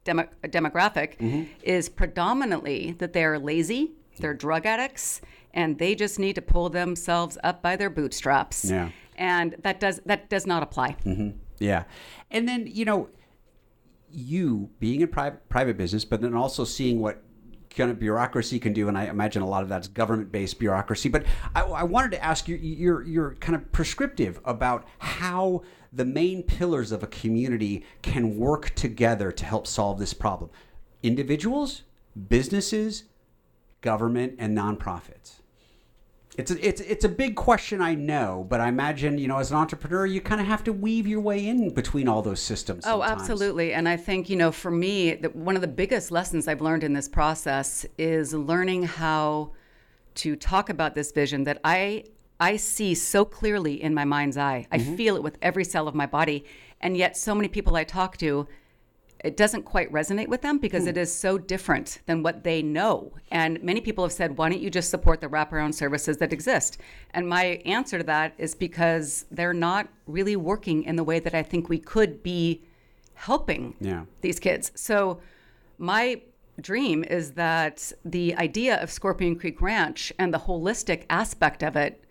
demo- 0.04 0.28
demographic 0.44 1.18
mm-hmm. 1.18 1.42
is 1.62 1.88
predominantly 1.88 2.92
that 2.98 3.12
they're 3.12 3.38
lazy, 3.38 3.92
they're 4.18 4.34
drug 4.34 4.66
addicts, 4.66 5.20
and 5.52 5.78
they 5.78 5.94
just 5.94 6.18
need 6.18 6.34
to 6.34 6.42
pull 6.42 6.70
themselves 6.70 7.36
up 7.42 7.62
by 7.62 7.76
their 7.76 7.90
bootstraps. 7.90 8.64
Yeah. 8.64 8.90
And 9.16 9.56
that 9.62 9.80
does 9.80 10.00
that 10.06 10.30
does 10.30 10.46
not 10.46 10.62
apply. 10.62 10.96
Mm-hmm. 11.04 11.30
Yeah. 11.58 11.84
And 12.30 12.48
then, 12.48 12.66
you 12.66 12.84
know, 12.84 13.08
you 14.10 14.70
being 14.78 15.00
in 15.00 15.08
private 15.08 15.48
private 15.48 15.76
business, 15.76 16.04
but 16.04 16.20
then 16.20 16.34
also 16.34 16.64
seeing 16.64 17.00
what 17.00 17.22
kind 17.74 17.90
of 17.90 17.98
bureaucracy 17.98 18.58
can 18.58 18.72
do, 18.72 18.88
and 18.88 18.96
I 18.96 19.06
imagine 19.06 19.42
a 19.42 19.48
lot 19.48 19.62
of 19.62 19.68
that's 19.68 19.88
government-based 19.88 20.58
bureaucracy. 20.58 21.08
But 21.08 21.24
I, 21.54 21.62
I 21.62 21.82
wanted 21.82 22.12
to 22.12 22.24
ask 22.24 22.48
you, 22.48 22.56
you're 22.56 23.02
you're 23.02 23.34
kind 23.34 23.54
of 23.54 23.70
prescriptive 23.72 24.40
about 24.44 24.86
how 24.98 25.62
the 25.92 26.04
main 26.04 26.42
pillars 26.42 26.90
of 26.92 27.02
a 27.02 27.06
community 27.06 27.84
can 28.00 28.38
work 28.38 28.74
together 28.74 29.30
to 29.32 29.44
help 29.44 29.66
solve 29.66 29.98
this 29.98 30.14
problem. 30.14 30.50
Individuals, 31.02 31.82
businesses, 32.28 33.04
government, 33.80 34.36
and 34.38 34.56
nonprofits? 34.56 35.41
It's 36.38 36.50
a, 36.50 36.66
it's 36.66 36.80
it's 36.80 37.04
a 37.04 37.10
big 37.10 37.36
question, 37.36 37.82
I 37.82 37.94
know, 37.94 38.46
but 38.48 38.58
I 38.58 38.68
imagine 38.68 39.18
you 39.18 39.28
know 39.28 39.36
as 39.36 39.50
an 39.50 39.58
entrepreneur, 39.58 40.06
you 40.06 40.22
kind 40.22 40.40
of 40.40 40.46
have 40.46 40.64
to 40.64 40.72
weave 40.72 41.06
your 41.06 41.20
way 41.20 41.46
in 41.46 41.74
between 41.74 42.08
all 42.08 42.22
those 42.22 42.40
systems. 42.40 42.84
Oh, 42.86 43.02
absolutely. 43.02 43.74
And 43.74 43.86
I 43.86 43.98
think 43.98 44.30
you 44.30 44.36
know, 44.36 44.50
for 44.50 44.70
me, 44.70 45.14
the, 45.14 45.28
one 45.30 45.56
of 45.56 45.60
the 45.60 45.68
biggest 45.68 46.10
lessons 46.10 46.48
I've 46.48 46.62
learned 46.62 46.84
in 46.84 46.94
this 46.94 47.08
process 47.08 47.84
is 47.98 48.32
learning 48.32 48.84
how 48.84 49.52
to 50.14 50.34
talk 50.36 50.70
about 50.70 50.94
this 50.94 51.12
vision 51.12 51.44
that 51.44 51.60
I 51.64 52.04
I 52.40 52.56
see 52.56 52.94
so 52.94 53.26
clearly 53.26 53.82
in 53.82 53.92
my 53.92 54.06
mind's 54.06 54.38
eye. 54.38 54.66
I 54.72 54.78
mm-hmm. 54.78 54.96
feel 54.96 55.16
it 55.16 55.22
with 55.22 55.36
every 55.42 55.64
cell 55.64 55.86
of 55.86 55.94
my 55.94 56.06
body, 56.06 56.46
and 56.80 56.96
yet 56.96 57.14
so 57.14 57.34
many 57.34 57.48
people 57.48 57.76
I 57.76 57.84
talk 57.84 58.16
to 58.18 58.48
it 59.22 59.36
doesn't 59.36 59.62
quite 59.62 59.92
resonate 59.92 60.28
with 60.28 60.42
them 60.42 60.58
because 60.58 60.86
it 60.86 60.96
hmm. 60.96 61.02
is 61.02 61.14
so 61.14 61.38
different 61.38 62.00
than 62.06 62.22
what 62.22 62.42
they 62.42 62.62
know. 62.62 63.12
And 63.30 63.62
many 63.62 63.80
people 63.80 64.04
have 64.04 64.12
said, 64.12 64.36
why 64.36 64.48
don't 64.48 64.60
you 64.60 64.70
just 64.70 64.90
support 64.90 65.20
the 65.20 65.28
wraparound 65.28 65.74
services 65.74 66.16
that 66.18 66.32
exist? 66.32 66.78
And 67.14 67.28
my 67.28 67.62
answer 67.64 67.98
to 67.98 68.04
that 68.04 68.34
is 68.38 68.54
because 68.54 69.24
they're 69.30 69.54
not 69.54 69.88
really 70.06 70.36
working 70.36 70.82
in 70.84 70.96
the 70.96 71.04
way 71.04 71.20
that 71.20 71.34
I 71.34 71.42
think 71.42 71.68
we 71.68 71.78
could 71.78 72.22
be 72.22 72.62
helping 73.14 73.74
Yeah. 73.80 74.04
these 74.20 74.40
kids. 74.40 74.72
So 74.74 75.20
my 75.78 76.22
dream 76.60 77.04
is 77.04 77.32
that 77.32 77.92
the 78.04 78.34
idea 78.36 78.82
of 78.82 78.90
Scorpion 78.90 79.36
Creek 79.38 79.62
Ranch 79.62 80.12
and 80.18 80.34
the 80.34 80.38
holistic 80.38 81.04
aspect 81.08 81.62
of 81.62 81.76
it 81.76 82.01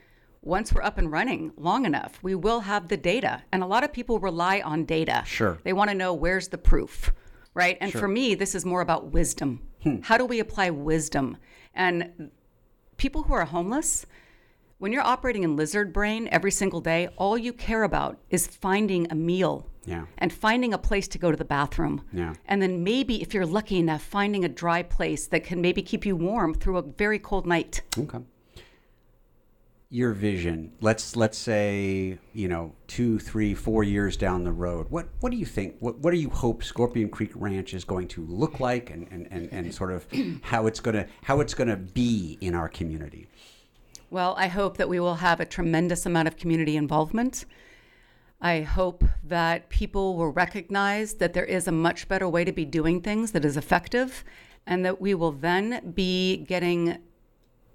once 0.44 0.74
we're 0.74 0.82
up 0.82 0.98
and 0.98 1.12
running 1.12 1.52
long 1.56 1.86
enough, 1.86 2.20
we 2.24 2.34
will 2.36 2.62
have 2.62 2.88
the 2.88 2.98
data. 2.98 3.44
And 3.52 3.62
a 3.62 3.68
lot 3.68 3.84
of 3.84 3.94
people 3.94 4.20
rely 4.20 4.62
on 4.62 4.86
data. 4.86 5.24
Sure. 5.26 5.60
They 5.64 5.74
want 5.74 5.90
to 5.92 5.96
know 5.96 6.14
where's 6.14 6.48
the 6.48 6.58
proof, 6.58 7.14
right? 7.54 7.78
And 7.80 7.92
for 7.94 8.08
me, 8.08 8.34
this 8.36 8.56
is 8.56 8.66
more 8.66 8.82
about 8.82 9.12
wisdom. 9.12 9.62
Hmm. 9.84 9.98
How 10.02 10.18
do 10.18 10.26
we 10.26 10.40
apply 10.40 10.72
wisdom? 10.72 11.38
And 11.76 12.32
people 12.98 13.24
who 13.24 13.34
are 13.34 13.46
homeless, 13.46 14.06
when 14.80 14.92
you're 14.92 15.04
operating 15.04 15.44
in 15.44 15.56
lizard 15.56 15.94
brain 15.94 16.28
every 16.32 16.52
single 16.52 16.82
day, 16.82 17.08
all 17.18 17.38
you 17.38 17.54
care 17.54 17.84
about 17.84 18.18
is 18.32 18.48
finding 18.48 19.12
a 19.12 19.16
meal 19.16 19.68
Yeah. 19.86 20.06
and 20.18 20.34
finding 20.34 20.74
a 20.74 20.78
place 20.80 21.08
to 21.10 21.20
go 21.20 21.30
to 21.30 21.38
the 21.38 21.46
bathroom. 21.46 22.02
Yeah. 22.12 22.34
And 22.46 22.62
then 22.64 22.84
maybe, 22.84 23.22
if 23.22 23.34
you're 23.36 23.46
lucky 23.46 23.78
enough, 23.78 24.02
finding 24.02 24.44
a 24.44 24.50
dry 24.50 24.82
place 24.82 25.28
that 25.28 25.44
can 25.44 25.62
maybe 25.62 25.84
keep 25.84 26.04
you 26.04 26.16
warm 26.16 26.56
through 26.56 26.78
a 26.78 26.82
very 26.82 27.20
cold 27.20 27.46
night. 27.46 27.82
Okay. 27.96 28.20
Your 29.94 30.14
vision. 30.14 30.72
Let's 30.80 31.18
let's 31.18 31.38
say 31.38 32.18
you 32.32 32.48
know 32.48 32.74
two, 32.88 33.20
three, 33.20 33.54
four 33.54 33.84
years 33.84 34.16
down 34.16 34.46
the 34.46 34.52
road. 34.54 34.88
What 34.90 35.10
what 35.20 35.34
do 35.34 35.38
you 35.38 35.46
think? 35.46 35.76
What 35.80 36.00
what 36.00 36.12
do 36.12 36.18
you 36.18 36.30
hope 36.30 36.64
Scorpion 36.64 37.10
Creek 37.10 37.32
Ranch 37.36 37.74
is 37.74 37.84
going 37.84 38.08
to 38.08 38.26
look 38.26 38.62
like, 38.62 38.90
and 38.90 39.06
and, 39.12 39.28
and, 39.30 39.50
and 39.52 39.76
sort 39.76 39.92
of 39.92 40.08
how 40.44 40.66
it's 40.68 40.80
gonna 40.80 41.08
how 41.24 41.42
it's 41.42 41.54
gonna 41.54 41.76
be 41.76 42.38
in 42.40 42.56
our 42.56 42.70
community? 42.70 43.28
Well, 44.10 44.34
I 44.38 44.48
hope 44.48 44.78
that 44.78 44.88
we 44.88 45.02
will 45.02 45.16
have 45.16 45.42
a 45.42 45.46
tremendous 45.46 46.06
amount 46.06 46.30
of 46.30 46.38
community 46.38 46.78
involvement. 46.78 47.44
I 48.40 48.62
hope 48.62 49.04
that 49.26 49.68
people 49.68 50.16
will 50.16 50.32
recognize 50.32 51.16
that 51.16 51.34
there 51.34 51.44
is 51.44 51.68
a 51.68 51.72
much 51.74 52.08
better 52.08 52.30
way 52.30 52.46
to 52.46 52.54
be 52.54 52.64
doing 52.64 53.02
things 53.02 53.34
that 53.34 53.44
is 53.44 53.58
effective, 53.58 54.24
and 54.66 54.86
that 54.86 55.02
we 55.02 55.16
will 55.16 55.34
then 55.34 55.92
be 55.94 56.38
getting 56.38 56.98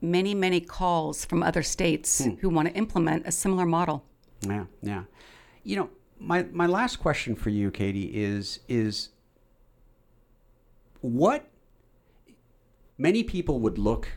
many, 0.00 0.35
many 0.35 0.61
calls 0.61 1.24
from 1.24 1.42
other 1.42 1.62
states 1.62 2.24
hmm. 2.24 2.30
who 2.40 2.48
want 2.48 2.68
to 2.68 2.74
implement 2.74 3.26
a 3.26 3.32
similar 3.32 3.66
model. 3.66 4.04
Yeah, 4.42 4.64
yeah. 4.82 5.04
You 5.62 5.76
know, 5.76 5.90
my 6.18 6.44
my 6.52 6.66
last 6.66 6.96
question 6.96 7.35
for 7.35 7.50
you, 7.50 7.70
Katie, 7.70 8.11
is 8.14 8.61
is 8.68 9.11
what 11.00 11.48
many 12.98 13.22
people 13.22 13.61
would 13.61 13.78
look 13.78 14.09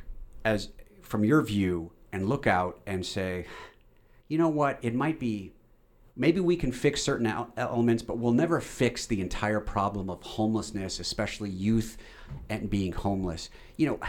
as 0.45 0.69
from 1.01 1.23
your 1.23 1.41
view 1.41 1.91
and 2.11 2.27
look 2.27 2.47
out 2.47 2.79
and 2.85 3.05
say, 3.05 3.45
you 4.27 4.37
know 4.37 4.49
what, 4.49 4.79
it 4.81 4.93
might 4.95 5.19
be 5.19 5.53
maybe 6.15 6.39
we 6.39 6.55
can 6.55 6.71
fix 6.71 7.01
certain 7.01 7.33
elements, 7.57 8.03
but 8.03 8.17
we'll 8.17 8.33
never 8.33 8.59
fix 8.59 9.05
the 9.05 9.21
entire 9.21 9.59
problem 9.59 10.09
of 10.09 10.21
homelessness, 10.21 10.99
especially 10.99 11.49
youth 11.49 11.97
and 12.49 12.69
being 12.69 12.91
homeless. 12.91 13.49
You 13.77 13.87
know, 13.87 13.99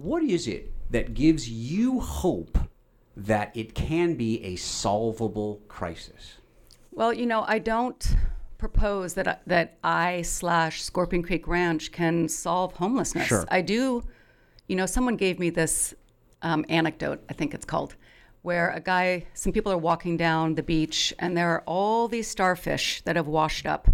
what 0.00 0.22
is 0.22 0.46
it 0.46 0.72
that 0.90 1.14
gives 1.14 1.48
you 1.48 2.00
hope 2.00 2.58
that 3.16 3.54
it 3.54 3.74
can 3.74 4.14
be 4.14 4.42
a 4.42 4.56
solvable 4.56 5.60
crisis? 5.68 6.38
Well, 6.90 7.12
you 7.12 7.26
know, 7.26 7.44
I 7.46 7.58
don't 7.58 8.16
propose 8.58 9.14
that 9.14 9.42
that 9.46 9.76
I 9.82 10.22
slash 10.22 10.82
Scorpion 10.82 11.22
Creek 11.22 11.48
Ranch 11.48 11.90
can 11.92 12.28
solve 12.28 12.74
homelessness. 12.74 13.26
Sure. 13.26 13.44
I 13.50 13.60
do. 13.60 14.02
You 14.68 14.76
know, 14.76 14.86
someone 14.86 15.16
gave 15.16 15.38
me 15.38 15.50
this 15.50 15.94
um, 16.42 16.64
anecdote. 16.68 17.22
I 17.28 17.32
think 17.32 17.54
it's 17.54 17.64
called, 17.64 17.96
where 18.42 18.70
a 18.70 18.80
guy, 18.80 19.26
some 19.34 19.52
people 19.52 19.72
are 19.72 19.78
walking 19.78 20.16
down 20.16 20.54
the 20.54 20.62
beach, 20.62 21.12
and 21.18 21.36
there 21.36 21.50
are 21.50 21.62
all 21.66 22.08
these 22.08 22.28
starfish 22.28 23.02
that 23.02 23.16
have 23.16 23.26
washed 23.26 23.66
up, 23.66 23.88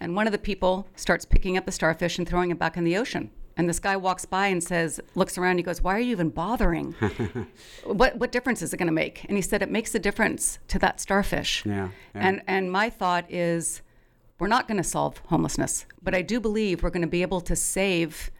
and 0.00 0.16
one 0.16 0.26
of 0.26 0.32
the 0.32 0.38
people 0.38 0.86
starts 0.96 1.24
picking 1.24 1.56
up 1.56 1.64
the 1.64 1.72
starfish 1.72 2.18
and 2.18 2.28
throwing 2.28 2.50
it 2.50 2.58
back 2.58 2.76
in 2.76 2.84
the 2.84 2.96
ocean. 2.96 3.30
And 3.60 3.68
this 3.68 3.78
guy 3.78 3.94
walks 3.94 4.24
by 4.24 4.46
and 4.46 4.64
says, 4.64 5.02
looks 5.14 5.36
around, 5.36 5.58
he 5.58 5.62
goes, 5.62 5.82
Why 5.82 5.94
are 5.94 6.00
you 6.00 6.12
even 6.12 6.30
bothering? 6.30 6.92
what, 7.84 8.16
what 8.16 8.32
difference 8.32 8.62
is 8.62 8.72
it 8.72 8.78
going 8.78 8.86
to 8.86 8.92
make? 8.92 9.22
And 9.24 9.36
he 9.36 9.42
said, 9.42 9.60
It 9.60 9.70
makes 9.70 9.94
a 9.94 9.98
difference 9.98 10.58
to 10.68 10.78
that 10.78 10.98
starfish. 10.98 11.66
Yeah, 11.66 11.90
yeah. 12.14 12.26
And, 12.26 12.42
and 12.46 12.72
my 12.72 12.88
thought 12.88 13.30
is, 13.30 13.82
we're 14.38 14.48
not 14.48 14.66
going 14.66 14.78
to 14.78 14.82
solve 14.82 15.18
homelessness, 15.26 15.84
but 16.02 16.14
I 16.14 16.22
do 16.22 16.40
believe 16.40 16.82
we're 16.82 16.88
going 16.88 17.02
to 17.02 17.06
be 17.06 17.20
able 17.20 17.42
to 17.42 17.54
save 17.54 18.30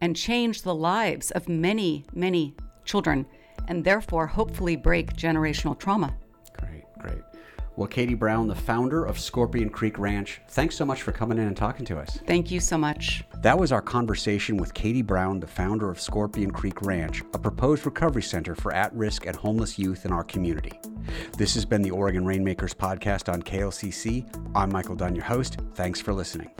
and 0.00 0.16
change 0.16 0.62
the 0.62 0.74
lives 0.74 1.30
of 1.30 1.46
many, 1.46 2.06
many 2.14 2.54
children, 2.86 3.26
and 3.68 3.84
therefore 3.84 4.28
hopefully 4.28 4.76
break 4.76 5.12
generational 5.14 5.78
trauma. 5.78 6.16
Great, 6.58 6.84
great. 6.98 7.29
Well, 7.76 7.86
Katie 7.86 8.14
Brown, 8.14 8.48
the 8.48 8.54
founder 8.54 9.04
of 9.04 9.18
Scorpion 9.18 9.70
Creek 9.70 9.98
Ranch, 9.98 10.40
thanks 10.48 10.76
so 10.76 10.84
much 10.84 11.02
for 11.02 11.12
coming 11.12 11.38
in 11.38 11.46
and 11.46 11.56
talking 11.56 11.86
to 11.86 11.98
us. 11.98 12.18
Thank 12.26 12.50
you 12.50 12.60
so 12.60 12.76
much. 12.76 13.24
That 13.42 13.58
was 13.58 13.72
our 13.72 13.80
conversation 13.80 14.56
with 14.56 14.74
Katie 14.74 15.02
Brown, 15.02 15.40
the 15.40 15.46
founder 15.46 15.88
of 15.88 16.00
Scorpion 16.00 16.50
Creek 16.50 16.82
Ranch, 16.82 17.22
a 17.32 17.38
proposed 17.38 17.86
recovery 17.86 18.22
center 18.22 18.54
for 18.54 18.74
at 18.74 18.92
risk 18.94 19.26
and 19.26 19.36
homeless 19.36 19.78
youth 19.78 20.04
in 20.04 20.12
our 20.12 20.24
community. 20.24 20.78
This 21.38 21.54
has 21.54 21.64
been 21.64 21.82
the 21.82 21.90
Oregon 21.90 22.26
Rainmakers 22.26 22.74
podcast 22.74 23.32
on 23.32 23.42
KLCC. 23.42 24.26
I'm 24.54 24.70
Michael 24.70 24.96
Dunn, 24.96 25.14
your 25.14 25.24
host. 25.24 25.58
Thanks 25.74 26.00
for 26.00 26.12
listening. 26.12 26.50